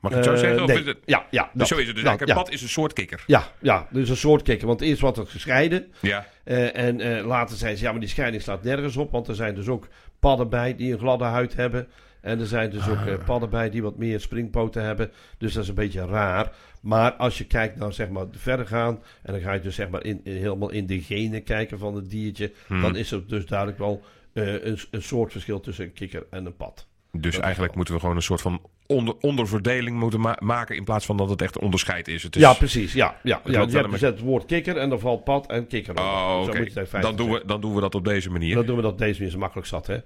Mag 0.00 0.10
ik 0.10 0.16
het 0.16 0.26
zo 0.26 0.32
Eh, 0.32 0.38
zeggen? 0.38 0.66
Nee. 0.66 0.84
het... 0.84 0.98
Ja, 1.04 1.26
ja. 1.30 1.42
Dus 1.42 1.52
dat. 1.54 1.68
zo 1.68 1.76
is 1.76 1.86
het. 1.86 1.94
Dus 1.96 2.04
ja. 2.04 2.16
een 2.20 2.34
pad 2.34 2.50
is 2.50 2.62
een 2.62 2.68
soort 2.68 2.92
kikker. 2.92 3.24
Ja, 3.26 3.52
ja, 3.60 3.86
dus 3.90 4.08
een 4.08 4.16
soort 4.16 4.42
kikker. 4.42 4.66
Want 4.66 4.80
eerst 4.80 5.00
wordt 5.00 5.16
het 5.16 5.28
gescheiden. 5.28 5.92
Ja. 6.00 6.26
Eh, 6.44 6.76
en 6.76 7.00
eh, 7.00 7.26
later 7.26 7.56
zei 7.56 7.76
ze, 7.76 7.82
ja, 7.84 7.90
maar 7.90 8.00
die 8.00 8.08
scheiding 8.08 8.42
slaat 8.42 8.62
nergens 8.62 8.96
op. 8.96 9.10
Want 9.10 9.28
er 9.28 9.34
zijn 9.34 9.54
dus 9.54 9.68
ook 9.68 9.88
padden 10.18 10.48
bij 10.48 10.76
die 10.76 10.92
een 10.92 10.98
gladde 10.98 11.24
huid 11.24 11.54
hebben. 11.54 11.88
En 12.20 12.40
er 12.40 12.46
zijn 12.46 12.70
dus 12.70 12.88
ook 12.88 12.96
Ah. 13.06 13.24
padden 13.24 13.50
bij 13.50 13.70
die 13.70 13.82
wat 13.82 13.96
meer 13.96 14.20
springpoten 14.20 14.82
hebben. 14.82 15.10
Dus 15.38 15.52
dat 15.52 15.62
is 15.62 15.68
een 15.68 15.74
beetje 15.74 16.06
raar. 16.06 16.52
Maar 16.82 17.12
als 17.12 17.38
je 17.38 17.44
kijkt 17.46 17.76
naar 17.76 17.92
zeg 17.92 18.08
maar 18.08 18.26
verder 18.30 18.66
gaan. 18.66 19.02
En 19.22 19.32
dan 19.32 19.42
ga 19.42 19.52
je 19.52 19.60
dus 19.60 19.74
zeg 19.74 19.88
maar 19.88 20.04
in, 20.04 20.20
in- 20.24 20.36
helemaal 20.36 20.70
in 20.70 20.86
de 20.86 21.00
genen 21.00 21.42
kijken 21.42 21.78
van 21.78 21.94
het 21.94 22.10
diertje. 22.10 22.52
Hmm. 22.66 22.80
Dan 22.82 22.96
is 22.96 23.10
er 23.10 23.26
dus 23.28 23.46
duidelijk 23.46 23.78
wel 23.78 24.02
een, 24.32 24.78
een 24.90 25.02
soort 25.02 25.32
verschil 25.32 25.60
tussen 25.60 25.84
een 25.84 25.92
kikker 25.92 26.26
en 26.30 26.46
een 26.46 26.56
pad. 26.56 26.86
Dus 27.12 27.38
eigenlijk 27.38 27.74
moeten 27.74 27.94
we 27.94 28.00
gewoon 28.00 28.16
een 28.16 28.22
soort 28.22 28.40
van 28.40 28.60
onder, 28.88 29.14
onderverdeling 29.20 29.98
moeten 29.98 30.20
ma- 30.20 30.36
maken 30.42 30.76
in 30.76 30.84
plaats 30.84 31.06
van 31.06 31.16
dat 31.16 31.28
het 31.30 31.42
echt 31.42 31.58
onderscheid 31.58 32.08
is. 32.08 32.22
Het 32.22 32.36
is 32.36 32.42
ja, 32.42 32.52
precies. 32.52 32.92
Ja, 32.92 33.16
ja, 33.22 33.40
ja, 33.44 33.50
je 33.68 33.76
hebt 33.76 33.90
dus 33.90 34.00
het 34.00 34.20
woord 34.20 34.46
kikker 34.46 34.76
en 34.76 34.88
dan 34.88 35.00
valt 35.00 35.24
pad 35.24 35.46
en 35.46 35.66
kikker. 35.66 35.98
Oh, 35.98 36.40
oké. 36.46 36.66
Dan, 37.00 37.16
doen 37.16 37.30
we, 37.30 37.42
dan 37.46 37.60
doen 37.60 37.74
we 37.74 37.80
dat 37.80 37.94
op 37.94 38.04
deze 38.04 38.30
manier. 38.30 38.54
Dan 38.54 38.66
doen 38.66 38.76
we 38.76 38.82
dat 38.82 38.92
op 38.92 38.98
deze 38.98 39.16
manier 39.18 39.32
zo 39.32 39.38
makkelijk 39.38 39.66
zat, 39.68 39.86
hè. 39.86 39.96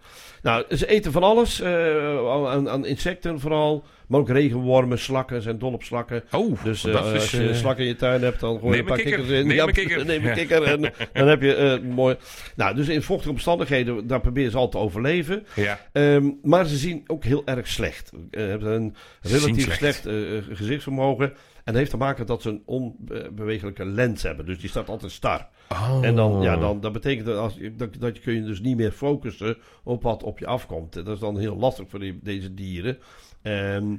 Nou, 0.42 0.76
ze 0.76 0.86
eten 0.86 1.12
van 1.12 1.22
alles. 1.22 1.60
eh, 1.60 2.46
aan, 2.46 2.68
aan 2.68 2.86
insecten 2.86 3.40
vooral. 3.40 3.84
Maar 4.06 4.20
ook 4.20 4.28
regenwormen, 4.28 4.98
slakken 4.98 5.42
zijn 5.42 5.58
dol 5.58 5.72
op 5.72 5.82
slakken. 5.82 6.24
Oh, 6.30 6.64
Dus 6.64 6.84
eh, 6.84 6.92
is, 6.92 6.98
als 7.00 7.30
je 7.30 7.48
eh, 7.48 7.54
slakken 7.54 7.84
in 7.84 7.90
je 7.90 7.96
tuin 7.96 8.22
hebt, 8.22 8.40
dan 8.40 8.58
gooi 8.58 8.72
je 8.74 8.78
een 8.80 8.84
paar 8.84 8.96
kikker. 8.96 9.14
kikkers 9.16 9.38
in. 9.38 9.46
Neem 9.46 9.56
Ja, 9.56 9.66
een 9.66 9.72
kikker. 9.72 10.04
Neem 10.06 10.26
een 10.26 10.34
kikker 10.34 10.62
en 10.62 10.80
dan 11.12 11.28
heb 11.28 11.42
je 11.42 11.80
mooi... 11.88 12.16
Nou, 12.56 12.74
dus 12.74 12.88
in 12.88 13.02
vochtige 13.02 13.30
omstandigheden, 13.30 14.06
daar 14.06 14.20
proberen 14.20 14.50
ze 14.50 14.56
al 14.56 14.68
te 14.68 14.78
overleven. 14.78 15.46
ja. 15.54 15.80
Ehm, 15.92 16.30
maar 16.42 16.66
ze 16.66 16.76
zien 16.76 17.04
ook 17.06 17.24
heel 17.24 17.42
erg 17.44 17.68
slecht. 17.68 18.12
Hebben 18.30 18.71
een 18.74 18.94
relatief 19.20 19.74
slecht. 19.74 20.06
eh, 20.06 20.36
eh, 20.38 20.44
gezichtsvermogen. 20.50 21.26
En 21.30 21.72
dat 21.72 21.74
heeft 21.74 21.90
te 21.90 21.96
maken 21.96 22.26
dat 22.26 22.42
ze 22.42 22.48
een 22.48 22.62
onbewegelijke 22.66 23.84
lens 23.84 24.22
hebben. 24.22 24.46
Dus 24.46 24.58
die 24.58 24.68
staat 24.68 24.88
altijd 24.88 25.12
star. 25.12 25.48
Oh. 25.68 25.98
En 26.02 26.16
dan, 26.16 26.42
ja, 26.42 26.56
dan, 26.56 26.80
dat 26.80 26.92
betekent 26.92 27.26
dat, 27.26 27.36
als, 27.38 27.54
je- 27.54 27.74
dat, 27.74 27.88
dat 27.98 28.16
je 28.16 28.22
kun 28.22 28.34
je 28.34 28.42
dus 28.42 28.60
niet 28.60 28.76
meer 28.76 28.92
focussen 28.92 29.56
op 29.82 30.02
wat 30.02 30.22
op 30.22 30.38
je 30.38 30.46
afkomt. 30.46 30.92
Dat 30.92 31.08
is 31.08 31.18
dan 31.18 31.38
heel 31.38 31.56
lastig 31.56 31.88
voor 31.88 31.98
die, 31.98 32.18
deze 32.22 32.54
dieren. 32.54 32.98
Ehm, 33.42 33.96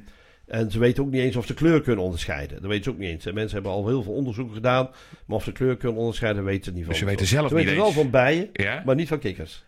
en 0.54 0.72
ze 0.72 0.80
weten 0.80 1.04
ook 1.04 1.12
niet 1.12 1.22
eens 1.22 1.36
of 1.36 1.46
ze 1.46 1.54
kleur 1.54 1.82
kunnen 1.82 2.04
onderscheiden. 2.04 2.62
Dat 2.62 2.70
weten 2.70 2.84
ze 2.84 2.90
ook 2.90 2.98
niet 2.98 3.10
eens. 3.10 3.26
En 3.26 3.34
Mensen 3.34 3.54
hebben 3.54 3.72
al 3.72 3.88
heel 3.88 4.04
veel 4.04 4.14
onderzoeken 4.14 4.54
gedaan. 4.54 4.90
Maar 5.26 5.38
of 5.38 5.44
ze 5.44 5.52
kleur 5.52 5.78
kunnen 5.78 6.00
onderscheiden, 6.00 6.44
weten 6.44 6.64
ze 6.64 6.72
niet 6.72 6.80
van. 6.82 6.90
Dus 6.90 7.00
ze 7.00 7.06
weten 7.06 7.26
zelf 7.28 7.48
ze 7.50 7.56
niet 7.56 7.64
weten 7.64 7.80
wel 7.80 7.88
eens. 7.90 7.96
van 7.96 8.10
bijen, 8.10 8.50
Ja? 8.54 8.82
maar 8.86 8.96
niet 8.96 9.08
van 9.08 9.20
kikkers. 9.20 9.64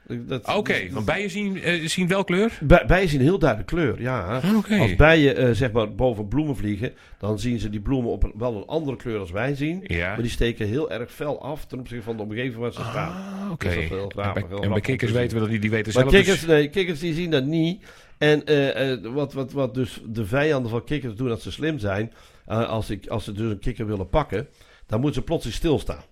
Oké, 0.56 0.75
want 0.92 1.06
bijen 1.06 1.30
zien, 1.30 1.62
eh, 1.62 1.88
zien 1.88 2.08
wel 2.08 2.24
kleur? 2.24 2.51
Bij- 2.62 2.84
Bijen 2.88 3.10
zien 3.10 3.22
heel 3.22 3.39
duidelijk 3.39 3.70
kleur, 3.70 4.01
ja. 4.01 4.42
Oké. 4.58 4.75
Als 4.77 4.96
bijen 4.96 5.36
eh, 5.38 5.50
zeg 5.51 5.72
maar 5.72 5.96
boven 5.96 6.27
bloemen 6.27 6.56
vliegen, 6.56 6.94
dan 7.20 7.39
zien 7.39 7.60
ze 7.60 7.70
die 7.70 7.82
bloemen 7.82 8.12
op 8.12 8.24
een, 8.24 8.34
wel 8.38 8.56
een 8.56 8.65
andere 8.65 8.98
kleur 8.98 9.20
als 9.20 9.32
wij 9.32 9.56
zien. 9.56 9.84
Ja. 9.84 10.08
Maar 10.08 10.22
die 10.22 10.32
steken 10.32 10.68
heel 10.68 10.92
erg 10.92 11.12
fel 11.12 11.42
af 11.42 11.65
ten 11.65 11.80
opzichte 11.80 12.04
van 12.04 12.18
de 12.18 12.24
omgeving 12.24 12.56
waar 12.56 12.74
ze 12.74 12.82
staan. 12.89 13.12
Ah, 13.44 13.51
oké. 13.51 13.65
Dus 13.68 13.75
heel 13.89 14.12
En 14.15 14.34
bij- 14.60 14.70
En 14.72 14.82
kikkers 14.82 15.12
weten 15.12 15.34
we 15.34 15.39
dat 15.39 15.50
die, 15.50 15.60
die 15.60 15.70
weten 15.70 15.94
Maar 15.94 16.01
zelf 16.01 16.13
dus- 16.13 16.22
kikkers, 16.25 16.46
nee, 16.46 16.70
kikkers 16.70 17.00
die 17.00 17.13
zien 17.13 17.32
dat 17.32 17.46
niet. 17.46 17.84
En 18.17 18.45
eh, 18.45 18.91
eh, 18.91 19.01
wat, 19.13 19.34
wat, 19.34 19.51
wat 19.51 19.74
dus 19.74 20.01
de 20.05 20.25
vijanden 20.25 20.72
van 20.72 20.84
kikkers 20.84 21.15
doen 21.15 21.31
als 21.31 21.43
ze 21.43 21.51
slim 21.51 21.79
zijn, 21.79 22.13
eh, 22.45 22.69
als, 22.69 22.89
ik, 22.89 23.07
als 23.07 23.24
ze 23.24 23.31
dus 23.31 23.51
een 23.51 23.60
kikker 23.60 23.86
willen 23.86 24.10
pakken, 24.10 24.48
dan 24.86 25.00
moeten 25.00 25.19
ze 25.19 25.25
plotseling 25.27 25.57
stilstaan. 25.57 26.03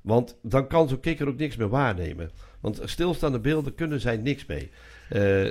Want 0.00 0.38
dan 0.42 0.66
kan 0.66 0.88
zo'n 0.88 1.00
kikker 1.00 1.28
ook 1.28 1.38
niks 1.38 1.56
meer 1.56 1.68
waarnemen. 1.68 2.30
Want 2.60 2.80
stilstaande 2.84 3.40
beelden 3.40 3.74
kunnen 3.74 4.00
zij 4.00 4.16
niks 4.16 4.46
mee. 4.46 4.70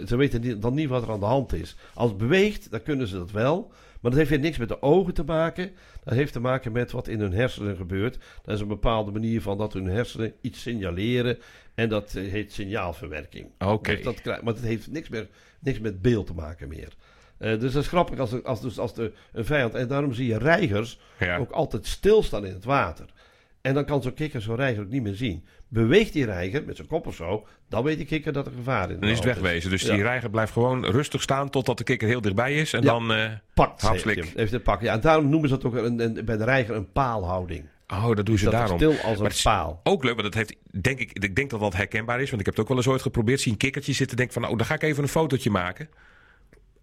Ze 0.08 0.16
weten 0.16 0.60
dan 0.60 0.74
niet 0.74 0.90
wat 0.90 1.04
er 1.04 1.12
aan 1.12 1.20
de 1.20 1.26
hand 1.26 1.54
is. 1.54 1.76
Als 1.94 2.10
het 2.10 2.18
beweegt, 2.18 2.72
dan 2.72 2.84
kunnen 2.84 3.08
ze 3.08 3.18
dat 3.18 3.32
wel. 3.32 3.72
Maar 4.02 4.12
dat 4.12 4.20
heeft 4.20 4.30
weer 4.30 4.40
niks 4.40 4.58
met 4.58 4.68
de 4.68 4.82
ogen 4.82 5.14
te 5.14 5.24
maken. 5.24 5.72
Dat 6.04 6.14
heeft 6.14 6.34
te 6.34 6.40
maken 6.40 6.72
met 6.72 6.92
wat 6.92 7.08
in 7.08 7.20
hun 7.20 7.34
hersenen 7.34 7.76
gebeurt. 7.76 8.18
Dat 8.44 8.56
is 8.56 8.62
een 8.62 8.68
bepaalde 8.68 9.12
manier 9.12 9.42
van 9.42 9.58
dat 9.58 9.74
hun 9.74 9.86
hersenen 9.86 10.34
iets 10.42 10.62
signaleren. 10.62 11.38
En 11.76 11.90
dat 11.90 12.12
heet 12.12 12.54
signaalverwerking. 12.54 13.52
Oké. 13.60 13.96
Dus 13.96 14.04
dat 14.04 14.24
maar 14.24 14.54
het 14.54 14.64
heeft 14.64 14.92
niks, 14.92 15.10
meer, 15.10 15.28
niks 15.62 15.80
met 15.80 16.02
beeld 16.02 16.28
te 16.28 16.34
maken 16.34 16.68
meer. 16.68 16.88
Eh, 17.38 17.60
dus 17.60 17.74
dat 17.74 17.82
is 17.84 17.88
grappig 17.88 18.20
als, 18.20 18.44
als, 18.44 18.62
dus 18.62 18.80
als 18.80 18.94
de, 18.94 19.12
een 19.34 19.46
vijand. 19.46 19.74
En 19.74 19.88
daarom 19.88 20.14
zie 20.14 20.28
je 20.28 20.38
reigers 20.38 21.00
Ja. 21.20 21.38
ook 21.38 21.52
altijd 21.52 21.86
stilstaan 21.88 22.46
in 22.46 22.54
het 22.54 22.64
water. 22.66 23.06
En 23.62 23.74
dan 23.74 23.86
kan 23.86 24.02
zo'n 24.02 24.14
kikker 24.14 24.42
zo'n 24.42 24.56
reiger 24.56 24.84
ook 24.84 24.90
niet 24.90 25.04
meer 25.04 25.16
zien. 25.16 25.46
Beweegt 25.68 26.14
die 26.14 26.26
reiger 26.26 26.64
met 26.66 26.76
zijn 26.76 26.88
kop 26.88 27.08
of 27.08 27.16
zo, 27.16 27.48
dan 27.70 27.84
weet 27.84 27.98
die 27.98 28.06
kikker 28.06 28.34
dat 28.34 28.46
er 28.46 28.52
gevaar 28.52 28.88
in 28.90 28.94
de 28.96 29.00
Dan 29.00 29.10
is 29.10 29.16
het 29.16 29.26
wegwezen. 29.26 29.70
Dus 29.70 29.82
Ja. 29.82 29.94
die 29.94 30.02
reiger 30.04 30.30
blijft 30.30 30.52
gewoon 30.52 30.86
rustig 30.86 31.22
staan 31.22 31.50
totdat 31.50 31.78
de 31.78 31.84
kikker 31.84 32.08
heel 32.08 32.22
dichtbij 32.22 32.56
is. 32.56 32.74
En 32.74 32.82
Ja. 32.82 32.88
dan... 32.92 33.12
eh, 33.14 33.30
Pakt, 33.54 33.82
heeft 33.82 33.92
hij 33.94 34.14
slik. 34.14 34.16
hem. 34.26 34.28
Heeft 34.36 34.52
het 34.52 34.64
pakken. 34.64 34.88
Ja, 34.88 34.94
en 34.94 35.02
daarom 35.02 35.30
noemen 35.30 35.50
ze 35.50 35.56
dat 35.58 35.66
ook 35.66 35.76
een, 35.76 36.00
een- 36.00 36.26
bij 36.26 36.38
de 36.38 36.44
reiger 36.44 36.76
een 36.76 36.92
paalhouding. 36.92 37.66
Oh, 37.92 38.16
dat 38.16 38.26
doen 38.26 38.38
ze 38.38 38.44
Dat 38.44 38.54
is 38.54 38.60
daarom. 38.60 38.78
stil 38.78 38.90
als 38.92 39.02
Maar 39.04 39.18
een 39.18 39.24
het 39.24 39.34
is 39.34 39.42
paal. 39.42 39.80
Ook 39.84 40.04
leuk, 40.04 40.14
want 40.14 40.24
dat 40.24 40.34
heeft, 40.34 40.56
denk 40.82 41.00
ik, 41.00 41.12
ik 41.14 41.36
denk 41.36 41.50
dat 41.50 41.60
dat 41.60 41.74
herkenbaar 41.76 42.22
is. 42.22 42.30
Want 42.30 42.40
ik 42.40 42.46
heb 42.46 42.56
het 42.56 42.64
ook 42.64 42.70
wel 42.70 42.78
eens 42.78 42.88
ooit 42.88 43.02
geprobeerd. 43.02 43.42
Zie 43.42 43.52
een 43.52 43.58
kikkertje 43.58 43.94
zitten 43.94 44.18
denk 44.18 44.32
van, 44.32 44.42
nou, 44.42 44.58
dan 44.58 44.66
ga 44.66 44.74
ik 44.74 44.84
even 44.84 45.04
een 45.04 45.10
fotootje 45.10 45.50
maken. 45.50 45.90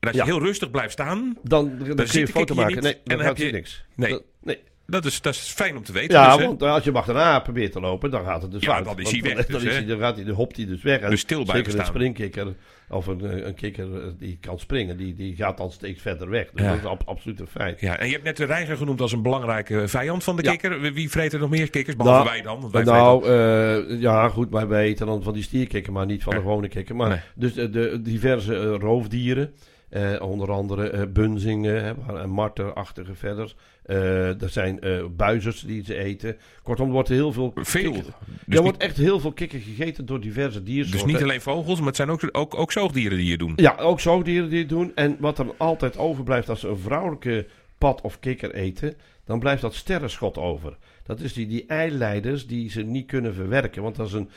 En 0.00 0.08
als 0.08 0.16
je 0.16 0.16
Ja. 0.18 0.24
heel 0.24 0.38
rustig 0.40 0.70
blijft 0.70 0.92
staan, 0.92 1.36
Dan, 1.42 1.78
dan, 1.78 1.86
kun 1.96 1.96
ziet 1.96 2.12
je 2.12 2.18
de 2.18 2.20
een 2.20 2.28
foto 2.28 2.54
maken. 2.54 2.74
niet 2.74 2.82
Nee, 2.82 2.92
en 2.92 3.00
dan, 3.04 3.16
dan 3.16 3.26
heb 3.26 3.36
je 3.36 3.50
niks. 3.50 3.84
Nee. 3.94 4.20
Nee. 4.42 4.58
Dat 4.90 5.04
is, 5.04 5.20
dat 5.20 5.34
is 5.34 5.40
fijn 5.56 5.76
om 5.76 5.82
te 5.84 5.92
weten. 5.92 6.18
Ja, 6.18 6.36
dus, 6.36 6.46
want 6.46 6.62
als 6.62 6.84
je 6.84 6.92
achterna 6.92 7.40
probeert 7.40 7.72
te 7.72 7.80
lopen, 7.80 8.10
dan 8.10 8.24
gaat 8.24 8.42
het 8.42 8.50
dus 8.50 8.62
Ja, 8.62 8.72
fout. 8.72 8.84
dan 8.84 8.98
is 8.98 9.02
Want 9.10 9.24
hij 9.24 9.34
weg 9.34 9.46
Dan, 9.46 9.60
dus, 9.60 9.68
is 9.70 9.76
hij, 9.76 9.86
dan, 9.86 9.98
gaat 9.98 10.16
hij, 10.16 10.24
dan 10.24 10.34
hopt 10.34 10.56
hij 10.56 10.66
dus 10.66 10.82
weg. 10.82 11.00
En 11.00 11.10
Dus 11.10 11.20
stil 11.20 11.42
blijven 11.44 11.64
Zeker 11.64 11.78
een 11.78 11.84
staan. 11.86 11.94
springkikker 11.96 12.54
of 12.88 13.06
een, 13.06 13.20
eh, 13.30 13.46
een 13.46 13.54
kikker 13.54 13.94
eh, 14.02 14.08
die 14.18 14.38
kan 14.40 14.58
springen, 14.58 14.96
die, 14.96 15.14
die 15.14 15.36
gaat 15.36 15.56
dan 15.58 15.70
steeds 15.72 16.02
verder 16.02 16.28
weg. 16.30 16.50
Dus 16.54 16.64
Ja. 16.64 16.70
dat 16.70 16.78
is 16.78 16.84
ab- 16.84 17.02
absoluut 17.04 17.40
een 17.40 17.46
feit. 17.46 17.80
Ja, 17.80 17.98
en 17.98 18.06
je 18.06 18.12
hebt 18.12 18.24
net 18.24 18.36
de 18.36 18.44
reiger 18.44 18.76
genoemd 18.76 19.00
als 19.00 19.12
een 19.12 19.22
belangrijke 19.22 19.88
vijand 19.88 20.24
van 20.24 20.36
de 20.36 20.42
Ja. 20.42 20.50
kikker. 20.50 20.80
Wie- 20.92 21.10
vreet 21.10 21.32
er 21.32 21.38
nog 21.38 21.50
meer 21.50 21.70
kikkers? 21.70 21.96
Behalve 21.96 22.18
Nou, 22.24 22.30
wij 22.34 22.42
dan. 22.42 22.60
want 22.60 22.72
wij 22.72 22.82
nou, 22.84 23.28
eh, 23.28 24.00
ja, 24.00 24.28
goed, 24.28 24.50
maar 24.50 24.68
wij 24.68 24.84
eten 24.84 25.06
dan 25.06 25.22
van 25.22 25.32
die 25.34 25.42
stierkikker, 25.42 25.92
maar 25.92 26.06
niet 26.06 26.22
van 26.22 26.34
de 26.34 26.40
gewone 26.40 26.68
kikker. 26.68 26.96
Maar 26.96 27.08
Nee. 27.08 27.18
dus 27.34 27.52
de, 27.54 27.70
de 27.70 28.02
diverse 28.02 28.54
eh, 28.56 28.74
roofdieren, 28.78 29.52
eh, 29.88 30.16
onder 30.20 30.50
andere 30.50 30.88
eh, 30.90 31.02
bunzingen 31.12 31.96
marterachtige 32.26 33.14
verder. 33.14 33.54
Eh, 33.82 34.42
er 34.42 34.48
zijn 34.48 34.80
buizers 35.16 35.60
die 35.60 35.84
ze 35.84 35.94
eten. 35.94 36.36
Kortom, 36.62 36.86
er 36.86 36.92
wordt 36.92 37.08
heel 37.08 37.32
veel 37.32 37.52
veel. 37.54 37.92
kikker- 37.92 38.12
Dus, 38.46 38.56
er 38.56 38.62
wordt 38.62 38.78
echt 38.82 38.96
heel 38.96 39.20
veel 39.20 39.32
kikker 39.32 39.60
gegeten 39.60 40.06
door 40.06 40.20
diverse 40.20 40.62
diersoorten. 40.62 41.06
dus 41.06 41.12
niet 41.14 41.22
alleen 41.22 41.40
vogels, 41.40 41.78
maar 41.78 41.86
het 41.86 41.96
zijn 41.96 42.10
ook, 42.10 42.28
ook, 42.32 42.54
ook 42.54 42.72
zoogdieren 42.72 43.18
die 43.18 43.26
je 43.30 43.38
doen. 43.38 43.52
Ja, 43.56 43.76
ook 43.76 44.00
zoogdieren 44.00 44.48
die 44.50 44.58
het 44.58 44.68
doen. 44.68 44.92
En 44.94 45.16
wat 45.20 45.38
er 45.38 45.46
altijd 45.56 45.98
overblijft 45.98 46.48
als 46.48 46.60
ze 46.60 46.68
een 46.68 46.78
vrouwelijke 46.78 47.46
pad 47.78 48.00
of 48.00 48.20
kikker 48.20 48.54
eten, 48.54 48.94
dan 49.24 49.38
blijft 49.38 49.62
dat 49.62 49.74
sterrenschot 49.74 50.38
over. 50.38 50.76
Dat 51.02 51.20
is 51.20 51.32
die, 51.32 51.46
die 51.46 51.64
eileiders 51.66 52.46
die 52.46 52.70
ze 52.70 52.82
niet 52.82 53.06
kunnen 53.06 53.34
verwerken. 53.34 53.82
Want 53.82 53.96
dat 53.96 54.06
is 54.06 54.12
een. 54.12 54.28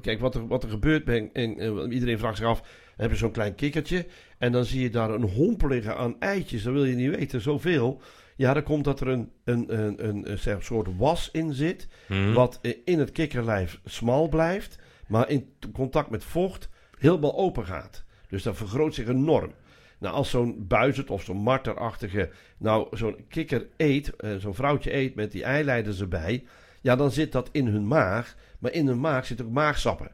kijk, 0.00 0.20
wat 0.20 0.34
er, 0.34 0.46
wat 0.46 0.62
er 0.62 0.70
gebeurt 0.70 1.04
bij. 1.04 1.30
en, 1.32 1.92
iedereen 1.92 2.18
vraagt 2.18 2.36
zich 2.36 2.46
af: 2.46 2.62
heb 2.96 3.10
je 3.10 3.16
zo'n 3.16 3.30
klein 3.30 3.54
kikkertje. 3.54 4.06
En 4.40 4.52
dan 4.52 4.64
zie 4.64 4.82
je 4.82 4.90
daar 4.90 5.10
een 5.10 5.22
homp 5.22 5.62
liggen 5.62 5.96
aan 5.96 6.20
eitjes. 6.20 6.62
Dan 6.62 6.72
wil 6.72 6.84
je 6.84 6.94
niet 6.94 7.16
weten, 7.16 7.40
zoveel. 7.40 8.00
Ja, 8.36 8.54
dan 8.54 8.62
komt 8.62 8.84
dat 8.84 9.00
er 9.00 9.08
een, 9.08 9.30
een, 9.44 9.78
een, 9.78 10.08
een, 10.08 10.30
een 10.30 10.38
zeg, 10.38 10.64
soort 10.64 10.88
was 10.96 11.28
in 11.32 11.52
zit. 11.52 11.88
Hm. 12.06 12.32
Wat 12.32 12.60
in 12.84 12.98
het 12.98 13.12
kikkerlijf 13.12 13.80
smal 13.84 14.28
blijft. 14.28 14.78
Maar 15.06 15.28
in 15.28 15.48
contact 15.72 16.10
met 16.10 16.24
vocht 16.24 16.68
helemaal 16.98 17.36
open 17.36 17.64
gaat. 17.64 18.04
Dus 18.28 18.42
dat 18.42 18.56
vergroot 18.56 18.94
zich 18.94 19.08
enorm. 19.08 19.52
Nou, 19.98 20.14
als 20.14 20.30
zo'n 20.30 20.66
buizerd 20.66 21.10
of 21.10 21.22
zo'n 21.22 21.36
marterachtige, 21.36 22.30
nou, 22.58 22.96
zo'n 22.96 23.24
kikker 23.28 23.66
eet, 23.76 24.16
eh, 24.16 24.36
zo'n 24.36 24.54
vrouwtje 24.54 24.94
eet 24.94 25.14
met 25.14 25.32
die 25.32 25.44
eileiders 25.44 26.00
erbij, 26.00 26.44
ja, 26.80 26.96
dan 26.96 27.10
zit 27.10 27.32
dat 27.32 27.48
in 27.52 27.66
hun 27.66 27.86
maag. 27.86 28.36
Maar 28.58 28.72
in 28.72 28.86
hun 28.86 29.00
maag 29.00 29.26
zitten 29.26 29.46
ook 29.46 29.52
maagsappen. 29.52 30.12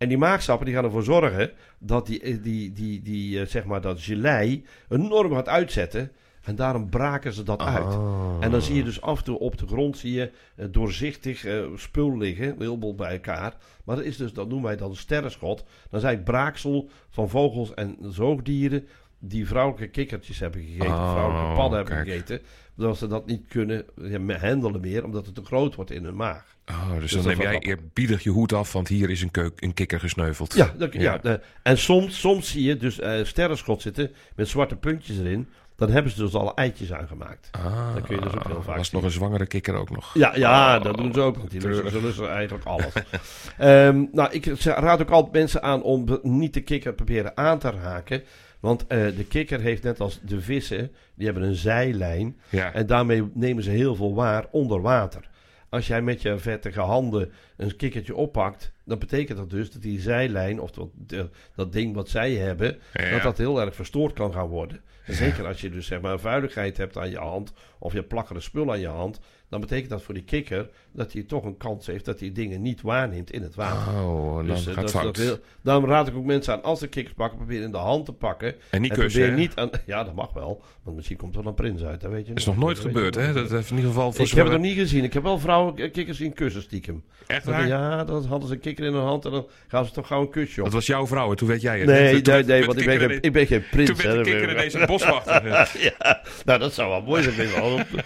En 0.00 0.08
die 0.08 0.18
maagsappen 0.18 0.66
die 0.66 0.74
gaan 0.74 0.84
ervoor 0.84 1.02
zorgen 1.02 1.50
dat 1.78 2.06
die, 2.06 2.20
eh, 2.20 2.42
die, 2.42 2.72
die, 2.72 3.02
die, 3.02 3.40
eh, 3.40 3.46
zeg 3.46 3.64
maar 3.64 3.80
dat 3.80 4.00
gelei 4.00 4.64
enorm 4.88 5.34
gaat 5.34 5.48
uitzetten. 5.48 6.12
En 6.42 6.54
daarom 6.54 6.88
braken 6.88 7.32
ze 7.32 7.42
dat 7.42 7.60
uit. 7.60 7.94
Ah. 7.94 8.36
En 8.40 8.50
dan 8.50 8.62
zie 8.62 8.74
je 8.74 8.84
dus 8.84 9.00
af 9.00 9.18
en 9.18 9.24
toe 9.24 9.38
op 9.38 9.58
de 9.58 9.66
grond 9.66 9.98
zie 9.98 10.12
je 10.12 10.30
eh, 10.56 10.66
doorzichtig 10.70 11.46
spul 11.74 12.18
liggen, 12.18 12.54
heel 12.58 12.78
veel 12.80 12.94
bij 12.94 13.12
elkaar. 13.12 13.54
Maar 13.84 13.96
dat 13.96 14.04
is 14.04 14.16
dus, 14.16 14.32
dat 14.32 14.48
noemen 14.48 14.66
wij 14.66 14.76
dan 14.76 14.96
sterrenschot. 14.96 15.60
Is 15.60 15.66
eigenlijk 15.90 16.24
braaksel 16.24 16.88
van 17.10 17.28
vogels 17.28 17.74
en 17.74 17.96
zoogdieren 18.00 18.86
die 19.20 19.46
vrouwelijke 19.46 19.88
kikkertjes 19.88 20.38
hebben 20.38 20.60
gegeten, 20.62 20.86
Oh, 20.86 21.10
vrouwelijke 21.12 21.54
padden 21.54 21.78
hebben 21.78 21.96
gegeten. 21.96 22.40
Omdat 22.76 22.98
ze 22.98 23.06
dat 23.06 23.26
niet 23.26 23.42
kunnen 23.48 23.84
handelen 24.40 24.80
meer, 24.80 25.04
omdat 25.04 25.26
het 25.26 25.34
te 25.34 25.44
groot 25.44 25.74
wordt 25.74 25.90
in 25.90 26.04
hun 26.04 26.16
maag. 26.16 26.56
Oh, 26.66 26.90
dus, 26.92 27.00
Dus 27.00 27.12
dan 27.12 27.26
neem 27.26 27.40
jij 27.40 27.58
eerbiedig 27.58 28.22
je 28.22 28.30
hoed 28.30 28.52
af, 28.52 28.72
want 28.72 28.88
hier 28.88 29.10
is 29.10 29.22
een, 29.22 29.30
keuk, 29.30 29.52
een 29.62 29.74
kikker 29.74 30.00
gesneuveld. 30.00 30.54
Ja, 30.54 30.72
dat, 30.78 30.92
ja. 30.92 31.18
Ja. 31.22 31.40
en 31.62 31.78
soms, 31.78 32.20
soms 32.20 32.50
zie 32.50 32.62
je 32.62 32.76
dus 32.76 32.98
eh 33.00 33.24
sterrenschot 33.24 33.82
zitten 33.82 34.10
met 34.36 34.48
zwarte 34.48 34.76
puntjes 34.76 35.18
erin. 35.18 35.48
dan 35.76 35.90
hebben 35.90 36.12
ze 36.12 36.18
dus 36.22 36.34
al 36.34 36.54
eitjes 36.54 36.92
aangemaakt. 36.92 37.48
Ah, 37.50 37.94
Dat 37.94 38.06
kun 38.06 38.16
je 38.16 38.22
dus 38.22 38.34
ook 38.34 38.46
heel 38.46 38.62
vaak 38.62 38.76
was 38.76 38.90
nog 38.90 39.02
een 39.02 39.10
zwangere 39.10 39.46
kikker 39.46 39.74
ook 39.74 39.90
nog. 39.90 40.14
Ja, 40.14 40.36
ja 40.36 40.76
Oh, 40.76 40.84
dat 40.84 40.96
doen 40.96 41.12
ze 41.14 41.20
ook. 41.20 41.36
Want 41.36 41.50
die 41.50 41.60
ze 41.60 41.98
lussen 42.02 42.30
eigenlijk 42.30 42.64
alles. 42.64 42.92
Ehm, 43.58 44.04
nou, 44.12 44.32
ik 44.32 44.46
raad 44.64 45.00
ook 45.02 45.10
altijd 45.10 45.32
mensen 45.34 45.62
aan 45.62 45.82
om 45.82 46.18
niet 46.22 46.54
de 46.54 46.60
kikker 46.62 46.92
proberen 46.92 47.36
aan 47.36 47.58
te 47.58 47.70
raken. 47.70 48.22
Want 48.60 48.86
eh, 48.86 48.98
de 49.16 49.24
kikker 49.28 49.60
heeft 49.60 49.82
net 49.82 50.00
als 50.00 50.20
de 50.22 50.40
vissen, 50.40 50.90
die 51.14 51.24
hebben 51.26 51.44
een 51.44 51.54
zijlijn. 51.54 52.36
Ja. 52.48 52.72
En 52.72 52.86
daarmee 52.86 53.30
nemen 53.34 53.62
ze 53.62 53.70
heel 53.70 53.94
veel 53.94 54.14
waar 54.14 54.46
onder 54.50 54.80
water. 54.80 55.28
Als 55.68 55.86
jij 55.86 56.02
met 56.02 56.22
je 56.22 56.38
vettige 56.38 56.80
handen 56.80 57.32
een 57.56 57.76
kikkertje 57.76 58.14
oppakt, 58.14 58.72
dan 58.84 58.98
betekent 58.98 59.38
dat 59.38 59.50
dus 59.50 59.70
dat 59.70 59.82
die 59.82 60.00
zijlijn, 60.00 60.60
of 60.60 60.70
dat, 60.70 60.88
de- 61.06 61.28
dat 61.54 61.72
ding 61.72 61.94
wat 61.94 62.08
zij 62.08 62.32
hebben, 62.34 62.78
Ja. 62.92 63.10
dat 63.10 63.22
dat 63.22 63.38
heel 63.38 63.60
erg 63.60 63.74
verstoord 63.74 64.12
kan 64.12 64.32
gaan 64.32 64.48
worden. 64.48 64.80
En 65.04 65.14
zeker 65.14 65.46
als 65.46 65.60
je 65.60 65.70
dus 65.70 65.86
zeg 65.86 66.00
maar 66.00 66.18
vuiligheid 66.20 66.76
hebt 66.76 66.96
aan 66.96 67.10
je 67.10 67.18
hand, 67.18 67.52
of 67.78 67.92
je 67.92 68.02
plakkerig 68.02 68.42
spul 68.42 68.70
aan 68.70 68.80
je 68.80 68.86
hand, 68.88 69.20
dan 69.50 69.60
betekent 69.60 69.90
dat 69.90 70.02
voor 70.02 70.14
die 70.14 70.22
kikker 70.22 70.68
dat 70.92 71.12
hij 71.12 71.22
toch 71.22 71.44
een 71.44 71.56
kans 71.56 71.86
heeft 71.86 72.04
dat 72.04 72.20
hij 72.20 72.32
dingen 72.32 72.62
niet 72.62 72.80
waarneemt 72.82 73.32
in 73.32 73.42
het 73.42 73.54
water. 73.54 73.92
Oh, 74.02 74.36
dan 74.36 74.46
Dus, 74.46 74.66
eh, 74.66 74.74
gaat 74.74 74.92
dat 74.92 75.16
heel- 75.16 75.38
daarom 75.62 75.84
raad 75.86 76.08
ik 76.08 76.14
ook 76.16 76.24
mensen 76.24 76.52
aan, 76.52 76.62
als 76.62 76.78
ze 76.78 76.86
kikkers 76.86 77.14
pakken, 77.14 77.38
probeer 77.38 77.62
in 77.62 77.70
de 77.70 77.76
hand 77.76 78.04
te 78.04 78.12
pakken. 78.12 78.54
En 78.70 78.80
niet 78.80 78.90
en 78.90 78.98
kussen, 78.98 79.20
probeer 79.20 79.36
hè? 79.36 79.42
niet 79.42 79.56
aan, 79.56 79.70
ja, 79.86 80.04
dat 80.04 80.14
mag 80.14 80.32
wel, 80.32 80.62
want 80.82 80.96
misschien 80.96 81.16
komt 81.16 81.36
er 81.36 81.42
dan 81.42 81.54
prins 81.54 81.82
uit, 81.82 82.00
dat 82.00 82.10
weet 82.10 82.26
je 82.26 82.32
is 82.34 82.44
nog 82.44 82.56
nooit 82.56 82.76
Dat 82.76 82.86
gebeurd, 82.86 83.14
hè? 83.14 83.32
Dat 83.32 83.50
heeft 83.50 83.70
in 83.70 83.76
ieder 83.76 83.90
geval 83.90 84.12
voor 84.12 84.24
Ik 84.24 84.30
heb 84.30 84.44
het 84.44 84.52
nog 84.54 84.62
niet 84.62 84.76
gezien. 84.76 85.04
Ik 85.04 85.12
heb 85.12 85.22
wel 85.22 85.38
vrouwen 85.38 85.76
eh, 85.76 85.92
kikkers 85.92 86.18
zien 86.18 86.32
kussen 86.32 86.62
stiekem. 86.62 87.04
Echt 87.26 87.44
waar? 87.44 87.66
ja, 87.66 88.04
dan 88.04 88.24
hadden 88.24 88.48
ze 88.48 88.54
een 88.54 88.60
kikker 88.60 88.84
in 88.84 88.92
hun 88.92 89.02
hand 89.02 89.24
en 89.24 89.30
dan 89.30 89.46
gaan 89.68 89.84
ze 89.84 89.92
toch 89.92 90.06
gauw 90.06 90.20
een 90.20 90.30
kusje 90.30 90.58
op. 90.58 90.64
Dat 90.64 90.74
was 90.74 90.86
jouw 90.86 91.06
vrouw 91.06 91.30
en 91.30 91.36
toen 91.36 91.48
weet 91.48 91.60
jij 91.60 91.78
het. 91.78 91.86
Nee, 91.86 92.12
nee, 92.12 92.22
nee, 92.22 92.44
werd 92.44 92.66
want 92.66 92.80
ik 92.80 92.86
ben, 92.86 92.98
geen, 92.98 93.18
ik 93.20 93.32
ben 93.32 93.46
geen 93.46 93.64
prins. 93.70 93.88
Toen 93.88 93.98
werd 94.12 94.24
de 94.24 94.30
kikker 94.30 94.50
ineens 94.50 94.74
een 94.74 94.86
boswachter. 94.86 95.48
ja, 95.98 96.22
nou, 96.44 96.58
dat 96.58 96.74
zou 96.74 96.90
wel 96.90 97.02
mooi 97.02 97.22
zijn. 97.22 97.34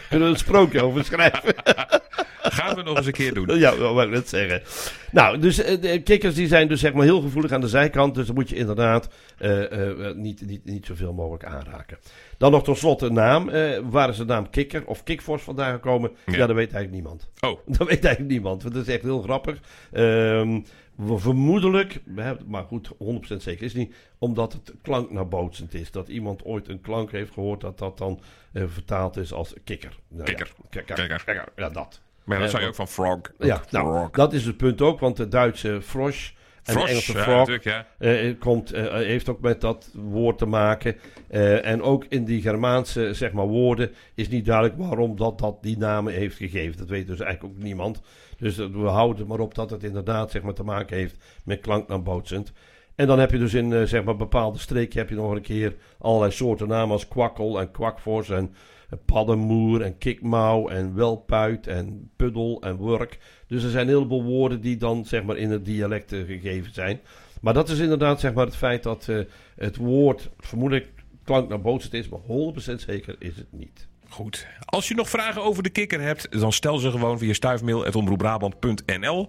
Kunnen 0.09 0.29
we 0.29 0.35
een 0.35 0.37
sprookje 0.37 0.83
over 0.83 1.05
schrijven? 1.05 1.34
happen. 1.35 2.01
Gaan 2.53 2.75
we 2.75 2.83
nog 2.83 2.97
eens 2.97 3.07
een 3.07 3.13
keer 3.13 3.35
doen. 3.35 3.59
Ja, 3.59 3.71
dat 3.71 3.79
wou 3.79 4.03
ik 4.03 4.11
net 4.11 4.29
zeggen. 4.29 4.63
Nou, 5.11 5.39
dus 5.39 5.63
eh, 5.63 5.81
de 5.81 6.03
kikkers 6.03 6.35
die 6.35 6.47
zijn 6.47 6.69
dus 6.69 6.81
zeg 6.81 6.93
maar 6.93 7.05
heel 7.05 7.21
gevoelig 7.21 7.53
aan 7.53 7.61
de 7.61 7.69
zijkant. 7.69 8.15
Dus 8.15 8.27
dan 8.27 8.35
moet 8.35 8.49
je 8.49 8.57
inderdaad 8.57 9.09
eh, 9.39 10.13
niet, 10.15 10.47
niet, 10.47 10.65
niet 10.65 10.87
zoveel 10.87 11.13
mogelijk 11.13 11.45
aanraken. 11.45 11.99
Dan 12.39 12.53
nog 12.53 12.65
tot 12.65 12.79
slot 12.79 13.01
de 13.01 13.11
naam. 13.11 13.49
Eh, 13.49 13.79
waar 13.91 14.09
is 14.09 14.17
de 14.17 14.25
naam 14.25 14.51
kikker 14.51 14.87
of 14.87 15.03
kikvors 15.03 15.43
vandaan 15.43 15.73
gekomen? 15.73 16.11
Ja. 16.27 16.33
Ja, 16.33 16.47
dat 16.47 16.57
weet 16.57 16.73
eigenlijk 16.73 16.91
niemand. 16.93 17.29
Oh, 17.41 17.61
Dat 17.79 17.89
weet 17.89 18.05
eigenlijk 18.05 18.33
niemand. 18.33 18.63
want 18.63 18.75
Dat 18.75 18.87
is 18.87 18.95
echt 18.95 19.03
heel 19.03 19.23
grappig. 19.23 19.59
Ehm, 19.93 20.61
vermoedelijk, 21.07 22.01
maar 22.47 22.65
goed, 22.65 22.89
100% 22.89 23.43
zeker 23.43 23.65
is 23.65 23.73
het 23.73 23.83
niet, 23.83 23.95
omdat 24.19 24.53
het 24.53 24.73
klanknabootsend 24.83 25.75
is. 25.75 25.91
Dat 25.91 26.09
iemand 26.09 26.45
ooit 26.45 26.69
een 26.69 26.81
klank 26.81 27.11
heeft 27.13 27.33
gehoord 27.33 27.61
dat 27.61 27.79
dat 27.79 27.99
dan 27.99 28.21
vertaald 28.53 29.17
is 29.17 29.33
als 29.33 29.55
kikker. 29.65 29.99
Nou, 30.09 30.25
Kikker. 30.25 30.53
Ja. 30.57 30.81
Kikker. 30.83 31.23
kikker. 31.25 31.45
Ja, 31.57 31.69
dat. 31.69 32.01
Maar 32.25 32.43
Eh, 32.43 32.49
zou 32.49 32.63
je 32.63 32.69
ook 32.69 32.75
van 32.75 32.89
frog. 32.89 33.21
Ja, 33.39 33.63
nou, 33.71 33.97
frog. 33.97 34.11
dat 34.11 34.33
is 34.33 34.47
het 34.47 34.57
punt 34.57 34.81
ook, 34.81 35.01
want 35.01 35.17
de 35.17 35.29
Duitse 35.29 35.83
frosch 35.83 36.31
en 36.65 36.73
Frosch, 36.73 36.87
de 36.87 36.91
Engelse 36.91 37.13
frog 37.13 37.63
ja. 37.65 37.87
eh, 37.99 38.35
komt, 38.39 38.73
eh, 38.73 38.93
heeft 38.93 39.29
ook 39.29 39.41
met 39.41 39.61
dat 39.61 39.91
woord 39.95 40.39
te 40.39 40.47
maken. 40.47 40.97
Eh, 41.29 41.67
en 41.67 41.83
ook 41.83 42.05
in 42.09 42.25
die 42.25 42.41
Germaanse 42.43 43.15
zeg 43.15 43.33
maar, 43.33 43.47
woorden 43.47 43.91
is 44.15 44.29
niet 44.29 44.45
duidelijk 44.45 44.79
waarom 44.79 45.17
dat, 45.17 45.39
dat 45.39 45.63
die 45.63 45.79
namen 45.79 46.13
heeft 46.13 46.37
gegeven. 46.37 46.77
Dat 46.77 46.89
weet 46.89 47.07
dus 47.07 47.21
eigenlijk 47.21 47.55
ook 47.55 47.63
niemand. 47.63 48.01
Dus 48.39 48.59
eh, 48.59 48.67
we 48.67 48.87
houden 48.87 49.27
maar 49.27 49.41
op 49.41 49.55
dat 49.55 49.71
het 49.71 49.83
inderdaad 49.85 50.31
zeg 50.31 50.43
maar, 50.43 50.55
te 50.55 50.65
maken 50.65 50.97
heeft 50.97 51.17
met 51.45 51.61
klanknabootsend. 51.61 52.53
En 52.95 53.07
dan 53.07 53.19
heb 53.19 53.31
je 53.31 53.39
dus 53.39 53.55
in 53.55 53.73
eh, 53.73 53.83
zeg 53.83 54.05
maar, 54.05 54.17
bepaalde 54.17 54.59
streken 54.59 54.99
heb 54.99 55.09
je 55.09 55.15
nog 55.15 55.31
een 55.31 55.43
keer 55.43 55.75
allerlei 55.99 56.33
soorten 56.33 56.69
namen 56.69 56.93
als 56.93 57.09
kwakkel 57.09 57.61
en 57.61 57.71
kwakvors 57.71 58.31
en 58.31 58.51
eh, 58.51 58.59
paddenmoer 59.05 59.83
en 59.83 59.99
kikmouw 59.99 60.69
en 60.69 60.95
welpuit 60.95 61.67
en 61.67 62.11
puddel 62.17 62.61
en 62.63 62.85
wurk. 62.85 63.19
Dus 63.47 63.63
er 63.65 63.71
zijn 63.71 63.89
een 63.89 63.95
heleboel 63.95 64.25
woorden 64.25 64.61
die 64.61 64.77
dan 64.77 65.05
zeg 65.05 65.25
maar 65.25 65.37
in 65.37 65.51
het 65.51 65.65
dialect 65.65 66.11
gegeven 66.11 66.75
zijn. 66.75 67.01
Maar 67.41 67.55
dat 67.55 67.69
is 67.69 67.79
inderdaad 67.79 68.21
zeg 68.21 68.35
maar 68.35 68.47
het 68.47 68.57
feit 68.57 68.83
dat 68.83 69.09
eh, 69.09 69.19
het 69.57 69.77
woord 69.77 70.31
vermoedelijk 70.39 70.93
klanknabootsend 71.25 71.95
is, 71.95 72.09
maar 72.09 72.21
100% 72.21 72.75
zeker 72.75 73.17
is 73.19 73.37
het 73.37 73.53
niet. 73.53 73.89
Goed. 74.15 74.47
Als 74.65 74.89
je 74.89 74.95
nog 74.95 75.09
vragen 75.09 75.43
over 75.43 75.63
de 75.63 75.69
kikker 75.69 76.01
hebt, 76.01 76.41
dan 76.41 76.53
stel 76.53 76.79
ze 76.79 76.91
gewoon 76.91 77.19
via 77.19 77.33
stuifmail.omroepbrabant.nl. 77.33 79.29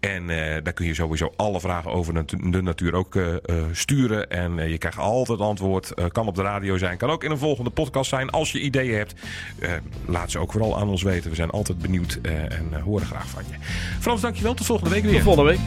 En 0.00 0.30
eh, 0.30 0.62
daar 0.62 0.72
kun 0.72 0.86
je 0.86 0.94
sowieso 0.94 1.32
alle 1.36 1.60
vragen 1.60 1.90
over 1.90 2.26
de 2.26 2.62
natuur 2.62 2.94
ook 2.94 3.16
eh, 3.16 3.34
eh, 3.34 3.40
sturen. 3.72 4.30
En 4.30 4.68
je 4.68 4.78
krijgt 4.78 4.98
altijd 4.98 5.38
antwoord. 5.38 5.94
Kan 6.12 6.26
op 6.26 6.34
de 6.34 6.42
radio 6.42 6.78
zijn, 6.78 6.96
kan 6.96 7.10
ook 7.10 7.24
in 7.24 7.30
een 7.30 7.38
volgende 7.38 7.70
podcast 7.70 8.08
zijn. 8.08 8.30
Als 8.30 8.52
je 8.52 8.60
ideeën 8.60 8.96
hebt, 8.96 9.14
laat 10.06 10.30
ze 10.30 10.38
ook 10.38 10.52
vooral 10.52 10.78
aan 10.78 10.88
ons 10.88 11.02
weten. 11.02 11.30
We 11.30 11.36
zijn 11.36 11.50
altijd 11.50 11.78
benieuwd 11.78 12.18
en 12.22 12.80
horen 12.80 13.06
graag 13.06 13.26
van 13.26 13.42
je. 13.50 13.56
Frans, 14.00 14.20
dankjewel. 14.20 14.54
Tot 14.54 14.66
volgende 14.66 14.90
week 14.90 15.02
weer. 15.02 15.12
Tot 15.12 15.22
volgende 15.22 15.50
week. 15.50 15.60